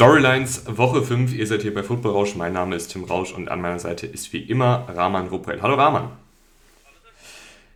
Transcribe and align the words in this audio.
Storylines 0.00 0.64
Woche 0.78 1.02
5. 1.02 1.34
Ihr 1.34 1.46
seid 1.46 1.60
hier 1.60 1.74
bei 1.74 1.82
Football 1.82 2.12
Rausch. 2.12 2.34
Mein 2.34 2.54
Name 2.54 2.74
ist 2.74 2.88
Tim 2.88 3.04
Rausch 3.04 3.34
und 3.34 3.50
an 3.50 3.60
meiner 3.60 3.78
Seite 3.78 4.06
ist 4.06 4.32
wie 4.32 4.38
immer 4.38 4.86
Rahman 4.88 5.26
Ruppel. 5.26 5.60
Hallo 5.60 5.74
Rahman. 5.74 6.10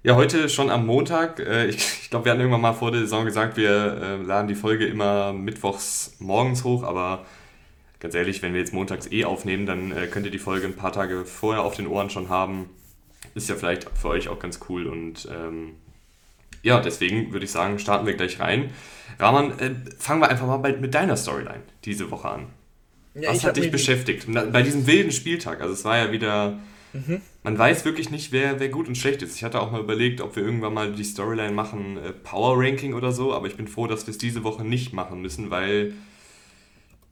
Ja, 0.03 0.17
heute 0.17 0.49
schon 0.49 0.71
am 0.71 0.87
Montag. 0.87 1.39
Äh, 1.39 1.67
ich, 1.67 1.77
ich 1.77 2.09
glaube, 2.09 2.25
wir 2.25 2.33
hatten 2.33 2.41
irgendwann 2.41 2.63
mal 2.63 2.73
vor 2.73 2.93
der 2.93 3.01
Saison 3.01 3.27
gesagt, 3.27 3.59
wir 3.59 3.69
äh, 4.03 4.23
laden 4.23 4.49
die 4.49 4.55
Folge 4.55 4.87
immer 4.87 5.35
mittwochs 5.35 6.17
morgens 6.19 6.65
hoch, 6.65 6.83
aber 6.83 7.27
ganz 8.01 8.15
ehrlich, 8.15 8.41
wenn 8.41 8.55
wir 8.55 8.61
jetzt 8.61 8.73
montags 8.73 9.13
eh 9.13 9.27
aufnehmen, 9.27 9.67
dann 9.67 9.93
äh, 9.93 10.07
könnt 10.07 10.25
ihr 10.25 10.33
die 10.33 10.39
Folge 10.39 10.67
ein 10.67 10.77
paar 10.77 10.93
Tage 10.93 11.27
vorher 11.27 11.63
auf 11.63 11.77
den 11.77 11.87
Ohren 11.87 12.09
schon 12.09 12.31
haben. 12.31 12.71
Ist 13.35 13.51
ja 13.51 13.55
vielleicht 13.55 13.87
für 13.99 14.09
euch 14.09 14.29
auch 14.29 14.39
ganz 14.39 14.61
cool 14.71 14.87
und 14.87 15.29
ähm, 15.31 15.75
ja, 16.65 16.81
deswegen 16.81 17.33
würde 17.33 17.45
ich 17.45 17.53
sagen, 17.53 17.79
starten 17.79 18.07
wir 18.07 18.15
gleich 18.15 18.41
rein. 18.41 18.71
Rahman, 19.19 19.59
äh, 19.59 19.75
fangen 19.99 20.21
wir 20.21 20.31
einfach 20.31 20.47
mal 20.47 20.57
bei, 20.57 20.73
mit 20.73 20.95
deiner 20.95 21.17
Storyline 21.17 21.63
diese 21.85 22.11
Woche 22.11 22.29
an. 22.29 22.47
Ja, 23.15 23.31
Was 23.31 23.45
hat 23.45 23.57
dich 23.57 23.71
beschäftigt? 23.71 24.27
Bei 24.27 24.63
diesem 24.63 24.87
wilden 24.89 25.13
Spieltag, 25.13 25.61
also 25.61 25.73
es 25.73 25.85
war 25.85 25.99
ja 25.99 26.11
wieder, 26.11 26.59
mhm. 26.93 27.21
man 27.45 27.57
weiß 27.57 27.85
wirklich 27.85 28.11
nicht, 28.11 28.33
wer, 28.33 28.59
wer 28.59 28.71
gut 28.71 28.89
und 28.89 28.97
schlecht 28.97 29.23
ist. 29.23 29.37
Ich 29.37 29.45
hatte 29.45 29.61
auch 29.61 29.71
mal 29.71 29.81
überlegt, 29.81 30.21
ob 30.21 30.35
wir 30.35 30.43
irgendwann 30.43 30.75
mal 30.75 30.91
die 30.91 31.05
Storyline 31.05 31.53
machen, 31.53 31.99
äh, 31.99 32.13
Power 32.13 32.59
Ranking 32.59 32.95
oder 32.95 33.13
so, 33.13 33.33
aber 33.33 33.47
ich 33.47 33.57
bin 33.57 33.69
froh, 33.69 33.87
dass 33.87 34.07
wir 34.07 34.11
es 34.11 34.19
diese 34.19 34.43
Woche 34.43 34.65
nicht 34.65 34.95
machen 34.95 35.21
müssen, 35.21 35.51
weil 35.51 35.93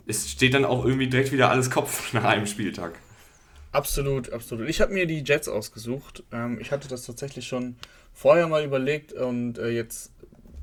es 0.06 0.30
steht 0.30 0.54
dann 0.54 0.64
auch 0.64 0.84
irgendwie 0.84 1.08
direkt 1.08 1.30
wieder 1.30 1.50
alles 1.50 1.70
Kopf 1.70 2.12
nach 2.14 2.24
einem 2.24 2.46
Spieltag. 2.46 2.98
Absolut, 3.70 4.32
absolut. 4.32 4.68
Ich 4.68 4.80
habe 4.80 4.92
mir 4.92 5.06
die 5.06 5.22
Jets 5.24 5.48
ausgesucht. 5.48 6.24
Ähm, 6.32 6.58
ich 6.58 6.72
hatte 6.72 6.88
das 6.88 7.04
tatsächlich 7.04 7.46
schon 7.46 7.76
vorher 8.14 8.48
mal 8.48 8.64
überlegt 8.64 9.12
und 9.12 9.58
äh, 9.58 9.70
jetzt 9.70 10.12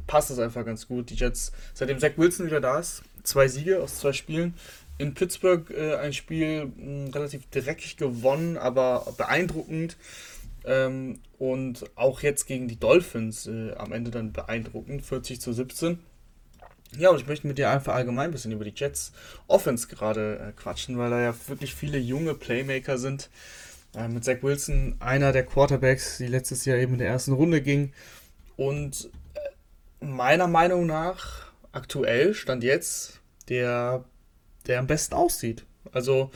passt 0.08 0.32
es 0.32 0.40
einfach 0.40 0.66
ganz 0.66 0.88
gut. 0.88 1.10
Die 1.10 1.16
Jets, 1.16 1.52
seitdem 1.74 2.00
Zach 2.00 2.14
Wilson 2.18 2.48
wieder 2.48 2.62
da 2.62 2.80
ist, 2.80 3.04
zwei 3.24 3.48
Siege 3.48 3.82
aus 3.82 4.00
zwei 4.00 4.14
Spielen. 4.14 4.56
In 4.98 5.14
Pittsburgh 5.14 5.70
äh, 5.72 5.96
ein 5.96 6.14
Spiel 6.14 6.66
mh, 6.66 7.12
relativ 7.12 7.50
dreckig 7.52 7.96
gewonnen, 7.98 8.58
aber 8.58 9.14
beeindruckend. 9.18 9.98
Ähm, 10.66 11.20
und 11.38 11.86
auch 11.96 12.22
jetzt 12.22 12.46
gegen 12.46 12.68
die 12.68 12.80
Dolphins 12.80 13.48
äh, 13.48 13.74
am 13.76 13.94
Ende 13.94 14.12
dann 14.12 14.34
beeindruckend, 14.34 15.06
40 15.06 15.40
zu 15.40 15.54
17. 15.54 16.00
Ja, 16.98 17.12
und 17.12 17.22
ich 17.22 17.28
möchte 17.28 17.48
mit 17.48 17.58
dir 17.58 17.70
einfach 17.70 17.94
allgemein 17.94 18.30
ein 18.30 18.32
bisschen 18.32 18.52
über 18.52 18.66
die 18.66 18.74
Jets 18.76 19.14
Offense 19.48 19.88
gerade 19.88 20.40
äh, 20.40 20.52
quatschen, 20.54 20.98
weil 20.98 21.12
da 21.12 21.22
ja 21.22 21.36
wirklich 21.48 21.76
viele 21.76 22.00
junge 22.00 22.34
Playmaker 22.34 22.98
sind. 22.98 23.30
Äh, 23.96 24.08
mit 24.08 24.24
Zach 24.24 24.38
Wilson, 24.42 24.96
einer 25.00 25.32
der 25.32 25.46
Quarterbacks, 25.46 26.18
die 26.18 26.28
letztes 26.28 26.66
Jahr 26.66 26.78
eben 26.78 26.94
in 26.94 27.00
der 27.00 27.10
ersten 27.10 27.34
Runde 27.34 27.62
ging. 27.62 27.92
Und 28.56 29.10
meiner 30.00 30.48
Meinung 30.48 30.86
nach 30.86 31.52
aktuell, 31.72 32.34
stand 32.34 32.64
jetzt, 32.64 33.20
der, 33.48 34.04
der 34.68 34.80
am 34.80 34.88
besten 34.88 35.16
aussieht. 35.16 35.66
Also, 35.92 36.32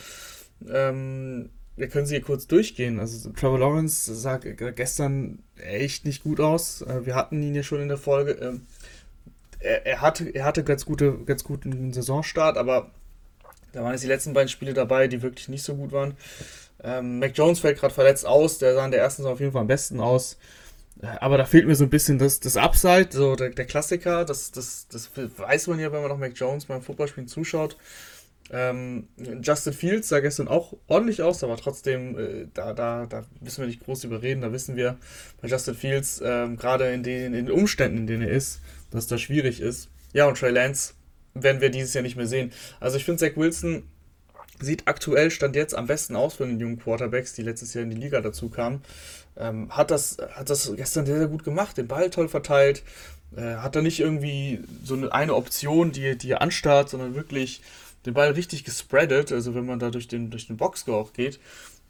ähm, 0.70 1.50
wir 1.76 1.90
können 1.90 2.06
sie 2.06 2.16
hier 2.16 2.24
kurz 2.24 2.48
durchgehen. 2.48 3.00
Also, 3.00 3.30
Trevor 3.32 3.60
Lawrence 3.60 4.14
sah 4.16 4.38
gestern 4.38 5.40
echt 5.58 6.06
nicht 6.06 6.24
gut 6.24 6.40
aus. 6.40 6.82
Äh, 6.82 7.06
wir 7.06 7.16
hatten 7.16 7.42
ihn 7.42 7.56
ja 7.56 7.64
schon 7.64 7.82
in 7.82 7.88
der 7.88 7.98
Folge. 7.98 8.34
Ähm, 8.34 8.62
er, 9.60 9.86
er, 9.86 10.02
hatte, 10.02 10.30
er 10.30 10.46
hatte 10.46 10.64
ganz, 10.64 10.86
gute, 10.86 11.20
ganz 11.26 11.44
guten 11.44 11.94
Saisonstart, 11.94 12.58
aber 12.58 12.92
da 13.72 13.84
waren 13.84 13.94
jetzt 13.94 14.04
die 14.04 14.08
letzten 14.08 14.34
beiden 14.34 14.50
Spiele 14.50 14.74
dabei, 14.74 15.08
die 15.08 15.22
wirklich 15.22 15.50
nicht 15.50 15.64
so 15.64 15.76
gut 15.76 15.92
waren. 15.92 16.16
Ähm, 16.84 17.20
Mac 17.20 17.32
Jones 17.36 17.60
fällt 17.60 17.80
gerade 17.80 17.94
verletzt 17.94 18.26
aus, 18.26 18.58
der 18.58 18.74
sah 18.74 18.86
in 18.86 18.92
der 18.92 19.02
ersten 19.02 19.22
Saison 19.22 19.34
auf 19.34 19.40
jeden 19.40 19.52
Fall 19.52 19.62
am 19.62 19.68
besten 19.68 20.00
aus. 20.00 20.38
Aber 21.20 21.38
da 21.38 21.46
fehlt 21.46 21.66
mir 21.66 21.76
so 21.76 21.84
ein 21.84 21.90
bisschen 21.90 22.20
das, 22.20 22.40
das 22.40 22.56
Upside, 22.56 23.10
so 23.12 23.36
der, 23.36 23.50
der 23.50 23.66
Klassiker. 23.66 24.26
Das, 24.26 24.52
das, 24.52 24.88
das 24.90 25.10
weiß 25.16 25.68
man 25.68 25.80
ja, 25.80 25.92
wenn 25.92 26.02
man 26.02 26.10
noch 26.10 26.18
Mac 26.18 26.34
Jones 26.36 26.66
beim 26.66 26.82
Fußballspielen 26.82 27.28
zuschaut. 27.28 27.78
Ähm, 28.52 29.08
Justin 29.42 29.74
Fields 29.74 30.10
sah 30.10 30.20
gestern 30.20 30.48
auch 30.48 30.74
ordentlich 30.88 31.22
aus, 31.22 31.44
aber 31.44 31.58
trotzdem, 31.58 32.18
äh, 32.18 32.48
da, 32.54 32.74
da, 32.74 33.06
da 33.06 33.26
müssen 33.40 33.62
wir 33.62 33.68
nicht 33.68 33.84
groß 33.84 34.04
überreden. 34.04 34.42
Da 34.42 34.52
wissen 34.52 34.76
wir 34.76 34.98
bei 35.42 35.48
Justin 35.48 35.76
Fields, 35.76 36.22
ähm, 36.24 36.58
gerade 36.58 36.92
in 36.94 37.04
den, 37.04 37.34
in 37.34 37.46
den 37.46 37.52
Umständen, 37.52 38.00
in 38.00 38.08
denen 38.08 38.24
er 38.24 38.32
ist, 38.32 38.62
dass 38.92 39.08
das 39.08 39.22
schwierig 39.22 39.62
ist. 39.62 39.90
Ja, 40.14 40.28
und 40.28 40.38
Trey 40.38 40.52
Lance 40.52 40.94
werden 41.34 41.62
wir 41.62 41.70
dieses 41.70 41.94
Jahr 41.94 42.04
nicht 42.04 42.16
mehr 42.16 42.28
sehen. 42.28 42.52
Also 42.80 42.98
ich 42.98 43.06
finde, 43.06 43.20
Zach 43.20 43.36
Wilson 43.36 43.84
sieht 44.60 44.88
aktuell, 44.88 45.32
stand 45.32 45.56
jetzt 45.56 45.76
am 45.76 45.88
besten 45.88 46.16
aus 46.16 46.36
von 46.36 46.50
den 46.50 46.60
jungen 46.60 46.80
Quarterbacks, 46.80 47.34
die 47.34 47.42
letztes 47.42 47.74
Jahr 47.74 47.84
in 47.84 47.90
die 47.90 47.98
Liga 47.98 48.22
dazu 48.22 48.50
kamen. 48.50 48.82
Ähm, 49.36 49.70
hat, 49.76 49.92
das, 49.92 50.18
hat 50.34 50.50
das 50.50 50.72
gestern 50.76 51.06
sehr, 51.06 51.18
sehr 51.18 51.28
gut 51.28 51.44
gemacht, 51.44 51.78
den 51.78 51.88
Ball 51.88 52.10
toll 52.10 52.30
verteilt. 52.30 52.84
Äh, 53.36 53.56
hat 53.56 53.76
da 53.76 53.82
nicht 53.82 54.00
irgendwie 54.00 54.60
so 54.84 54.94
eine, 54.94 55.12
eine 55.12 55.36
Option, 55.36 55.92
die, 55.92 56.18
die 56.18 56.32
er 56.32 56.42
anstarrt, 56.42 56.90
sondern 56.90 57.16
wirklich 57.16 57.62
den 58.06 58.14
Ball 58.14 58.32
richtig 58.32 58.64
gespreadet. 58.64 59.32
Also 59.32 59.56
wenn 59.56 59.66
man 59.66 59.80
da 59.80 59.90
durch 59.90 60.08
den, 60.08 60.30
durch 60.30 60.48
den 60.48 60.58
Boxscore 60.58 60.98
auch 60.98 61.14
geht. 61.14 61.40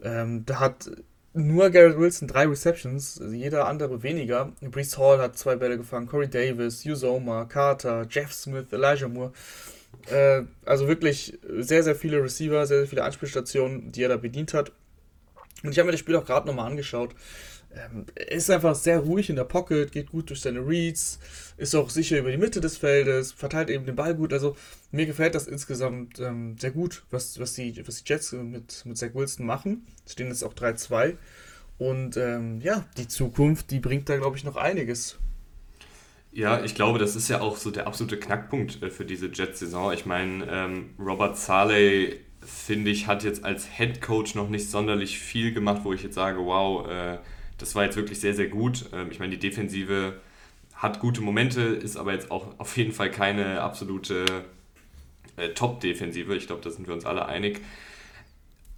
Ähm, 0.02 0.46
da 0.46 0.60
hat 0.60 0.90
nur 1.34 1.70
Garrett 1.72 1.98
Wilson 1.98 2.28
drei 2.28 2.46
Receptions, 2.46 3.20
also 3.20 3.34
jeder 3.34 3.68
andere 3.68 4.04
weniger. 4.04 4.52
Brees 4.62 4.98
Hall 4.98 5.20
hat 5.20 5.38
zwei 5.38 5.56
Bälle 5.56 5.78
gefangen, 5.78 6.08
Corey 6.08 6.30
Davis, 6.30 6.86
Uzoma, 6.86 7.46
Carter, 7.46 8.06
Jeff 8.10 8.32
Smith, 8.32 8.68
Elijah 8.72 9.08
Moore. 9.08 9.34
Äh, 10.10 10.44
also 10.66 10.88
wirklich 10.88 11.38
sehr, 11.60 11.84
sehr 11.84 11.96
viele 11.96 12.22
Receiver, 12.22 12.66
sehr, 12.66 12.80
sehr 12.80 12.88
viele 12.88 13.04
Anspielstationen, 13.04 13.92
die 13.92 14.04
er 14.04 14.10
da 14.10 14.18
bedient 14.18 14.54
hat. 14.54 14.72
Und 15.64 15.72
ich 15.72 15.80
habe 15.80 15.88
mir 15.88 15.94
das 15.94 16.00
Spiel 16.00 16.16
auch 16.16 16.26
gerade 16.26 16.48
nochmal 16.48 16.70
angeschaut. 16.70 17.16
Ähm, 17.76 18.06
er 18.16 18.32
ist 18.32 18.50
einfach 18.52 18.76
sehr 18.76 19.00
ruhig 19.00 19.30
in 19.30 19.36
der 19.36 19.46
Pocket, 19.46 19.92
geht 19.92 20.12
gut 20.12 20.30
durch 20.30 20.42
seine 20.42 20.60
Reads, 20.60 21.20
ist 21.58 21.74
auch 21.74 21.90
sicher 21.90 22.20
über 22.20 22.32
die 22.32 22.38
Mitte 22.38 22.62
des 22.62 22.78
Feldes, 22.78 23.32
verteilt 23.32 23.70
eben 23.70 23.86
den 23.86 23.96
Ball 23.96 24.16
gut. 24.16 24.34
Also 24.34 24.56
mir 24.92 25.06
gefällt 25.06 25.36
das 25.36 25.48
insgesamt 25.48 26.20
ähm, 26.20 26.56
sehr 26.60 26.72
gut, 26.72 27.04
was, 27.10 27.40
was, 27.40 27.54
die, 27.54 27.86
was 27.88 28.04
die 28.04 28.10
Jets 28.10 28.32
mit, 28.34 28.86
mit 28.86 28.98
Zach 28.98 29.14
Wilson 29.14 29.46
machen. 29.46 29.88
Stehen 30.08 30.28
jetzt 30.28 30.44
auch 30.44 30.54
3-2. 30.54 31.16
Und 31.80 32.18
ähm, 32.18 32.62
ja, 32.62 32.86
die 32.98 33.08
Zukunft, 33.08 33.72
die 33.72 33.80
bringt 33.80 34.08
da, 34.08 34.18
glaube 34.18 34.38
ich, 34.38 34.44
noch 34.44 34.58
einiges. 34.58 35.18
Ja, 36.36 36.64
ich 36.64 36.74
glaube, 36.74 36.98
das 36.98 37.16
ist 37.16 37.28
ja 37.30 37.42
auch 37.42 37.58
so 37.58 37.70
der 37.70 37.86
absolute 37.86 38.18
Knackpunkt 38.20 38.82
äh, 38.82 38.90
für 38.90 39.06
diese 39.06 39.28
Jets-Saison. 39.28 39.94
Ich 39.94 40.06
meine, 40.06 40.46
ähm, 40.50 40.90
Robert 41.00 41.38
Saleh 41.38 42.20
finde 42.42 42.90
ich, 42.90 43.08
hat 43.08 43.24
jetzt 43.24 43.44
als 43.46 43.68
Head 43.78 44.02
Coach 44.02 44.34
noch 44.36 44.50
nicht 44.50 44.70
sonderlich 44.70 45.20
viel 45.20 45.54
gemacht, 45.54 45.82
wo 45.84 45.94
ich 45.94 46.02
jetzt 46.04 46.16
sage, 46.16 46.40
wow, 46.40 46.88
äh, 46.90 47.20
das 47.60 47.76
war 47.76 47.84
jetzt 47.86 47.96
wirklich 47.98 48.20
sehr, 48.20 48.34
sehr 48.34 48.48
gut. 48.48 48.86
Ähm, 48.94 49.10
ich 49.12 49.20
meine, 49.20 49.32
die 49.38 49.40
Defensive 49.40 50.20
hat 50.74 51.00
gute 51.00 51.22
Momente, 51.22 51.62
ist 51.62 51.98
aber 51.98 52.14
jetzt 52.14 52.32
auch 52.32 52.60
auf 52.60 52.76
jeden 52.78 52.94
Fall 52.94 53.12
keine 53.12 53.62
absolute 53.62 54.26
äh, 55.38 55.50
Top-Defensive. 55.50 56.36
Ich 56.36 56.48
glaube, 56.48 56.62
da 56.64 56.72
sind 56.72 56.88
wir 56.88 56.96
uns 56.96 57.06
alle 57.06 57.28
einig. 57.28 57.62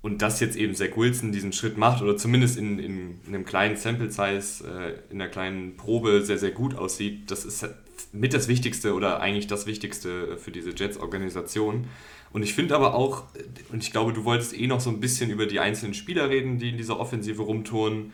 Und 0.05 0.21
dass 0.21 0.39
jetzt 0.39 0.55
eben 0.55 0.75
Zach 0.75 0.95
Wilson 0.95 1.31
diesen 1.31 1.51
Schritt 1.51 1.79
macht 1.79 2.03
oder 2.03 2.15
zumindest 2.15 2.59
in, 2.59 2.77
in, 2.77 3.21
in 3.25 3.33
einem 3.33 3.43
kleinen 3.43 3.75
Sample-Size, 3.75 4.63
äh, 4.63 5.11
in 5.11 5.19
einer 5.19 5.31
kleinen 5.31 5.77
Probe 5.77 6.21
sehr, 6.21 6.37
sehr 6.37 6.51
gut 6.51 6.75
aussieht, 6.75 7.31
das 7.31 7.43
ist 7.43 7.67
mit 8.11 8.31
das 8.35 8.47
Wichtigste 8.47 8.93
oder 8.93 9.19
eigentlich 9.19 9.47
das 9.47 9.65
Wichtigste 9.65 10.37
für 10.37 10.51
diese 10.51 10.75
Jets-Organisation. 10.75 11.87
Und 12.31 12.43
ich 12.43 12.53
finde 12.53 12.75
aber 12.75 12.93
auch, 12.93 13.23
und 13.71 13.81
ich 13.81 13.91
glaube, 13.91 14.13
du 14.13 14.25
wolltest 14.25 14.55
eh 14.55 14.67
noch 14.67 14.79
so 14.79 14.91
ein 14.91 14.99
bisschen 14.99 15.31
über 15.31 15.47
die 15.47 15.59
einzelnen 15.59 15.95
Spieler 15.95 16.29
reden, 16.29 16.59
die 16.59 16.69
in 16.69 16.77
dieser 16.77 16.99
Offensive 16.99 17.41
rumtouren. 17.41 18.13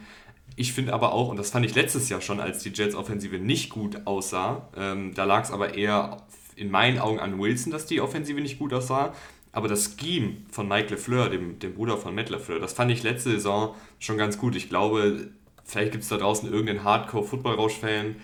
Ich 0.56 0.72
finde 0.72 0.94
aber 0.94 1.12
auch, 1.12 1.28
und 1.28 1.36
das 1.36 1.50
fand 1.50 1.66
ich 1.66 1.76
letztes 1.76 2.08
Jahr 2.08 2.22
schon, 2.22 2.40
als 2.40 2.64
die 2.64 2.70
Jets-Offensive 2.70 3.38
nicht 3.38 3.70
gut 3.70 4.08
aussah, 4.08 4.70
ähm, 4.78 5.14
da 5.14 5.26
lag 5.26 5.44
es 5.44 5.52
aber 5.52 5.74
eher 5.74 6.26
in 6.56 6.72
meinen 6.72 7.00
Augen 7.00 7.20
an 7.20 7.38
Wilson, 7.38 7.70
dass 7.70 7.86
die 7.86 8.00
Offensive 8.00 8.40
nicht 8.40 8.60
gut 8.60 8.74
aussah. 8.74 9.14
Aber 9.52 9.68
das 9.68 9.96
Scheme 10.00 10.38
von 10.50 10.68
Mike 10.68 10.90
LeFleur, 10.90 11.30
dem, 11.30 11.60
dem 11.60 11.74
Bruder 11.74 11.98
von 11.98 12.16
Matt 12.16 12.30
LeFleur, 12.30 12.60
das 12.60 12.74
fand 12.74 12.92
ich 12.92 13.04
letzte 13.04 13.32
Saison 13.32 13.76
schon 14.00 14.18
ganz 14.18 14.38
gut. 14.38 14.56
Ich 14.56 14.70
glaube, 14.70 15.30
vielleicht 15.66 15.92
gibt 15.92 16.04
es 16.04 16.10
da 16.10 16.18
draußen 16.18 16.50
irgendeinen 16.50 16.84
Hardcore-Football-Rausch-Fan, 16.84 18.16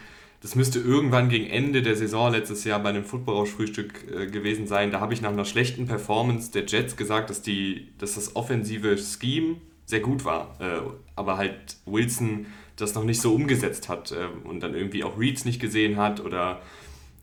das 0.42 0.56
müsste 0.56 0.80
irgendwann 0.80 1.30
gegen 1.30 1.48
Ende 1.48 1.82
der 1.82 1.96
Saison 1.96 2.32
letztes 2.32 2.64
Jahr 2.64 2.80
bei 2.80 2.90
einem 2.90 3.04
Football-Frühstück 3.04 4.06
äh, 4.12 4.28
gewesen 4.28 4.68
sein. 4.68 4.92
Da 4.92 5.00
habe 5.00 5.14
ich 5.14 5.22
nach 5.22 5.32
einer 5.32 5.46
schlechten 5.46 5.88
Performance 5.88 6.52
der 6.52 6.66
Jets 6.66 6.96
gesagt, 6.96 7.30
dass, 7.30 7.42
die, 7.42 7.90
dass 7.98 8.16
das 8.16 8.36
offensive 8.36 8.98
Scheme 8.98 9.58
sehr 9.86 10.02
gut 10.02 10.26
war. 10.26 10.56
Äh, 10.60 10.82
aber 11.16 11.38
halt 11.38 11.78
Wilson 11.86 12.46
das 12.76 12.94
noch 12.94 13.04
nicht 13.04 13.20
so 13.20 13.34
umgesetzt 13.34 13.90
hat 13.90 14.12
äh, 14.12 14.28
und 14.48 14.60
dann 14.62 14.76
irgendwie 14.76 15.04
auch 15.04 15.18
Reads 15.18 15.46
nicht 15.46 15.60
gesehen 15.60 15.98
hat 15.98 16.20
oder 16.20 16.62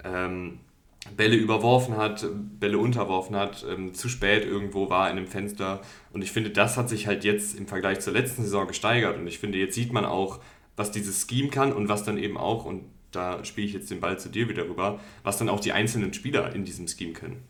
ähm, 0.03 0.59
Bälle 1.17 1.37
überworfen 1.37 1.97
hat, 1.97 2.27
Bälle 2.59 2.79
unterworfen 2.79 3.37
hat, 3.37 3.65
ähm, 3.69 3.95
zu 3.95 4.09
spät 4.09 4.45
irgendwo 4.45 4.89
war 4.91 5.11
in 5.11 5.17
dem 5.17 5.27
Fenster. 5.27 5.81
Und 6.13 6.23
ich 6.23 6.33
finde, 6.33 6.51
das 6.51 6.77
hat 6.77 6.89
sich 6.89 7.07
halt 7.07 7.25
jetzt 7.25 7.57
im 7.57 7.67
Vergleich 7.67 8.01
zur 8.01 8.13
letzten 8.13 8.43
Saison 8.43 8.67
gesteigert. 8.67 9.17
Und 9.19 9.27
ich 9.27 9.39
finde, 9.39 9.59
jetzt 9.59 9.75
sieht 9.75 9.93
man 9.93 10.05
auch, 10.05 10.41
was 10.77 10.91
dieses 10.91 11.27
Scheme 11.29 11.51
kann 11.51 11.73
und 11.73 11.89
was 11.89 12.05
dann 12.05 12.19
eben 12.19 12.37
auch, 12.37 12.65
und 12.65 12.85
da 13.13 13.45
spiele 13.45 13.67
ich 13.67 13.73
jetzt 13.73 13.91
den 13.91 14.01
Ball 14.01 14.19
zu 14.19 14.29
dir 14.29 14.49
wieder 14.49 14.65
rüber, 14.65 14.99
was 15.23 15.39
dann 15.39 15.49
auch 15.49 15.61
die 15.61 15.73
einzelnen 15.73 16.13
Spieler 16.15 16.55
in 16.55 16.65
diesem 16.65 16.89
Scheme 16.89 17.13
können. 17.13 17.43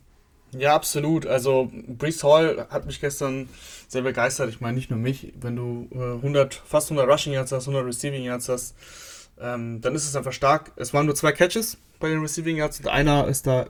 Ja, 0.56 0.74
absolut. 0.74 1.26
Also 1.26 1.70
Brees 1.72 2.22
Hall 2.22 2.66
hat 2.70 2.86
mich 2.86 3.00
gestern 3.00 3.48
sehr 3.88 4.02
begeistert. 4.02 4.50
Ich 4.50 4.60
meine 4.60 4.76
nicht 4.76 4.90
nur 4.90 4.98
mich. 4.98 5.32
Wenn 5.40 5.56
du 5.56 5.88
äh, 5.92 6.16
100, 6.16 6.54
fast 6.54 6.90
100 6.90 7.10
Rushing 7.10 7.32
Yards 7.32 7.52
hast, 7.52 7.66
100 7.66 7.86
Receiving 7.86 8.24
Yards 8.24 8.48
hast, 8.48 8.76
ähm, 9.40 9.80
dann 9.80 9.94
ist 9.94 10.06
es 10.06 10.14
einfach 10.14 10.32
stark. 10.32 10.72
Es 10.76 10.94
waren 10.94 11.06
nur 11.06 11.14
zwei 11.14 11.32
Catches 11.32 11.78
bei 12.04 12.10
den 12.10 12.20
Receiving 12.20 12.58
Yards 12.58 12.80
und 12.80 12.88
einer 12.88 13.28
ist 13.28 13.46
da 13.46 13.66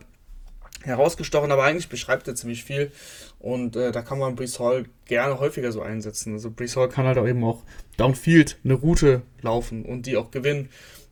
herausgestochen, 0.82 1.52
aber 1.52 1.62
eigentlich 1.62 1.88
beschreibt 1.88 2.26
er 2.26 2.34
ziemlich 2.34 2.64
viel 2.64 2.90
und 3.38 3.76
äh, 3.76 3.92
da 3.92 4.02
kann 4.02 4.18
man 4.18 4.34
Brees 4.34 4.58
Hall 4.58 4.86
gerne 5.04 5.38
häufiger 5.38 5.70
so 5.70 5.82
einsetzen. 5.82 6.32
Also 6.32 6.50
Brees 6.50 6.76
Hall 6.76 6.88
kann 6.88 7.06
halt 7.06 7.16
auch 7.16 7.28
eben 7.28 7.44
auch 7.44 7.62
downfield 7.96 8.58
eine 8.64 8.74
Route 8.74 9.22
laufen 9.40 9.84
und 9.84 10.06
die 10.06 10.16
auch 10.16 10.32
gewinnen 10.32 10.68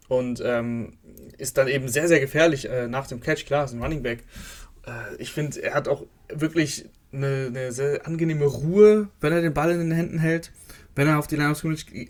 und 0.08 0.42
ähm, 0.44 0.94
ist 1.38 1.58
dann 1.58 1.68
eben 1.68 1.86
sehr, 1.86 2.08
sehr 2.08 2.18
gefährlich 2.18 2.68
äh, 2.68 2.88
nach 2.88 3.06
dem 3.06 3.20
Catch. 3.20 3.46
Klar, 3.46 3.66
ist 3.66 3.72
ein 3.72 3.80
Running 3.80 4.02
Back. 4.02 4.24
Äh, 4.84 5.14
ich 5.18 5.30
finde, 5.30 5.62
er 5.62 5.74
hat 5.74 5.86
auch 5.86 6.04
wirklich 6.28 6.86
eine, 7.12 7.46
eine, 7.46 7.70
sehr 7.70 8.04
angenehme 8.04 8.46
Ruhe, 8.46 9.10
wenn 9.20 9.32
er 9.32 9.42
den 9.42 9.54
Ball 9.54 9.70
in 9.70 9.78
den 9.78 9.92
Händen 9.92 10.18
hält. 10.18 10.50
Wenn 10.96 11.06
er 11.06 11.20
auf 11.20 11.28
die 11.28 11.36
Line 11.36 11.52
of 11.52 11.62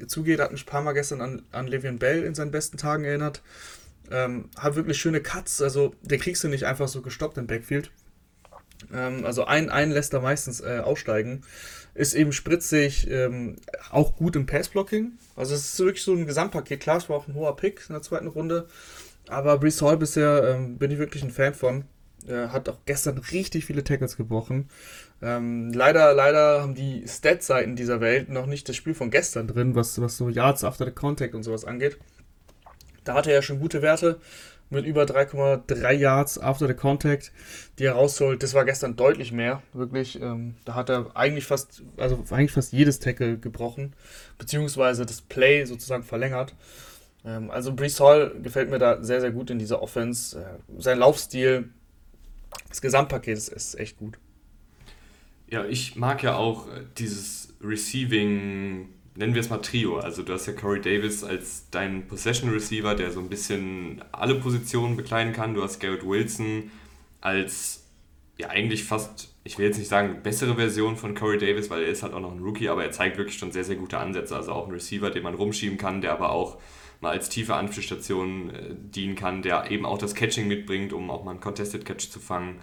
zugeht, 0.08 0.40
hat 0.40 0.52
mich 0.52 0.62
ein 0.62 0.70
paar 0.70 0.80
Mal 0.80 0.94
gestern 0.94 1.20
an, 1.20 1.42
an 1.52 1.68
Le'Veon 1.68 1.98
Bell 1.98 2.24
in 2.24 2.34
seinen 2.34 2.50
besten 2.50 2.78
Tagen 2.78 3.04
erinnert. 3.04 3.42
Ähm, 4.12 4.50
hat 4.56 4.76
wirklich 4.76 4.98
schöne 4.98 5.20
Cuts, 5.20 5.62
also 5.62 5.94
der 6.02 6.18
kriegst 6.18 6.44
du 6.44 6.48
nicht 6.48 6.64
einfach 6.64 6.88
so 6.88 7.00
gestoppt 7.00 7.38
im 7.38 7.46
Backfield. 7.46 7.90
Ähm, 8.92 9.24
also 9.24 9.44
einen, 9.44 9.70
einen 9.70 9.92
lässt 9.92 10.12
er 10.12 10.20
meistens 10.20 10.60
äh, 10.60 10.80
aussteigen. 10.84 11.42
Ist 11.94 12.14
eben 12.14 12.32
spritzig, 12.32 13.10
ähm, 13.10 13.56
auch 13.90 14.16
gut 14.16 14.36
im 14.36 14.46
Passblocking. 14.46 15.12
Also 15.36 15.54
es 15.54 15.72
ist 15.74 15.78
wirklich 15.80 16.02
so 16.02 16.14
ein 16.14 16.26
Gesamtpaket. 16.26 16.80
Klar, 16.80 16.98
es 16.98 17.08
war 17.08 17.16
auch 17.16 17.28
ein 17.28 17.34
hoher 17.34 17.56
Pick 17.56 17.84
in 17.88 17.94
der 17.94 18.02
zweiten 18.02 18.28
Runde. 18.28 18.66
Aber 19.28 19.58
Brees 19.58 19.80
Hall 19.82 19.96
bisher 19.96 20.54
ähm, 20.54 20.78
bin 20.78 20.90
ich 20.90 20.98
wirklich 20.98 21.22
ein 21.22 21.30
Fan 21.30 21.54
von. 21.54 21.84
Äh, 22.26 22.48
hat 22.48 22.68
auch 22.68 22.78
gestern 22.86 23.18
richtig 23.18 23.66
viele 23.66 23.84
Tackles 23.84 24.16
gebrochen. 24.16 24.68
Ähm, 25.20 25.72
leider, 25.72 26.14
leider 26.14 26.62
haben 26.62 26.74
die 26.74 27.04
Stat-Seiten 27.06 27.76
dieser 27.76 28.00
Welt 28.00 28.28
noch 28.28 28.46
nicht 28.46 28.68
das 28.68 28.76
Spiel 28.76 28.94
von 28.94 29.10
gestern 29.10 29.48
drin, 29.48 29.74
was, 29.74 30.00
was 30.00 30.16
so 30.16 30.28
Yards 30.28 30.64
after 30.64 30.84
the 30.84 30.92
Contact 30.92 31.34
und 31.34 31.42
sowas 31.42 31.64
angeht. 31.64 31.98
Da 33.04 33.14
hatte 33.14 33.30
er 33.30 33.36
ja 33.36 33.42
schon 33.42 33.60
gute 33.60 33.82
Werte 33.82 34.20
mit 34.72 34.86
über 34.86 35.02
3,3 35.04 35.92
Yards 35.92 36.38
after 36.38 36.66
the 36.66 36.74
Contact, 36.74 37.30
die 37.78 37.84
er 37.84 37.92
rausholt. 37.92 38.42
Das 38.42 38.54
war 38.54 38.64
gestern 38.64 38.96
deutlich 38.96 39.30
mehr, 39.30 39.62
wirklich. 39.72 40.20
Ähm, 40.20 40.54
da 40.64 40.74
hat 40.74 40.88
er 40.88 41.14
eigentlich 41.14 41.46
fast, 41.46 41.82
also 41.98 42.24
eigentlich 42.30 42.52
fast 42.52 42.72
jedes 42.72 42.98
Tackle 42.98 43.38
gebrochen, 43.38 43.92
beziehungsweise 44.38 45.04
das 45.04 45.20
Play 45.20 45.64
sozusagen 45.66 46.02
verlängert. 46.02 46.54
Ähm, 47.24 47.50
also 47.50 47.74
Brees 47.74 48.00
Hall 48.00 48.34
gefällt 48.42 48.70
mir 48.70 48.78
da 48.78 49.02
sehr, 49.02 49.20
sehr 49.20 49.30
gut 49.30 49.50
in 49.50 49.58
dieser 49.58 49.82
Offense. 49.82 50.40
Äh, 50.40 50.80
sein 50.80 50.98
Laufstil, 50.98 51.68
das 52.68 52.80
Gesamtpaket 52.80 53.36
ist, 53.36 53.48
ist 53.48 53.78
echt 53.78 53.98
gut. 53.98 54.18
Ja, 55.48 55.66
ich 55.66 55.96
mag 55.96 56.22
ja 56.22 56.34
auch 56.36 56.66
dieses 56.96 57.52
Receiving 57.62 58.88
nennen 59.14 59.34
wir 59.34 59.40
es 59.40 59.50
mal 59.50 59.58
Trio. 59.58 59.98
Also 59.98 60.22
du 60.22 60.32
hast 60.32 60.46
ja 60.46 60.52
Corey 60.52 60.80
Davis 60.80 61.24
als 61.24 61.68
deinen 61.70 62.06
Possession 62.06 62.50
Receiver, 62.50 62.94
der 62.94 63.10
so 63.10 63.20
ein 63.20 63.28
bisschen 63.28 64.02
alle 64.12 64.36
Positionen 64.36 64.96
bekleiden 64.96 65.32
kann. 65.32 65.54
Du 65.54 65.62
hast 65.62 65.80
Garrett 65.80 66.06
Wilson 66.06 66.70
als 67.20 67.84
ja 68.38 68.48
eigentlich 68.48 68.84
fast, 68.84 69.34
ich 69.44 69.58
will 69.58 69.66
jetzt 69.66 69.78
nicht 69.78 69.88
sagen 69.88 70.20
bessere 70.22 70.56
Version 70.56 70.96
von 70.96 71.14
Corey 71.14 71.38
Davis, 71.38 71.70
weil 71.70 71.82
er 71.82 71.88
ist 71.88 72.02
halt 72.02 72.14
auch 72.14 72.20
noch 72.20 72.32
ein 72.32 72.42
Rookie, 72.42 72.68
aber 72.68 72.82
er 72.82 72.90
zeigt 72.90 73.18
wirklich 73.18 73.38
schon 73.38 73.52
sehr, 73.52 73.64
sehr 73.64 73.76
gute 73.76 73.98
Ansätze. 73.98 74.34
Also 74.34 74.52
auch 74.52 74.66
ein 74.66 74.72
Receiver, 74.72 75.10
den 75.10 75.22
man 75.22 75.34
rumschieben 75.34 75.78
kann, 75.78 76.00
der 76.00 76.12
aber 76.12 76.32
auch 76.32 76.58
mal 77.00 77.10
als 77.10 77.28
tiefe 77.28 77.54
Anspielstation 77.54 78.50
äh, 78.50 78.74
dienen 78.74 79.16
kann, 79.16 79.42
der 79.42 79.70
eben 79.70 79.84
auch 79.84 79.98
das 79.98 80.14
Catching 80.14 80.48
mitbringt, 80.48 80.92
um 80.92 81.10
auch 81.10 81.24
mal 81.24 81.32
einen 81.32 81.40
Contested 81.40 81.84
Catch 81.84 82.10
zu 82.10 82.20
fangen. 82.20 82.60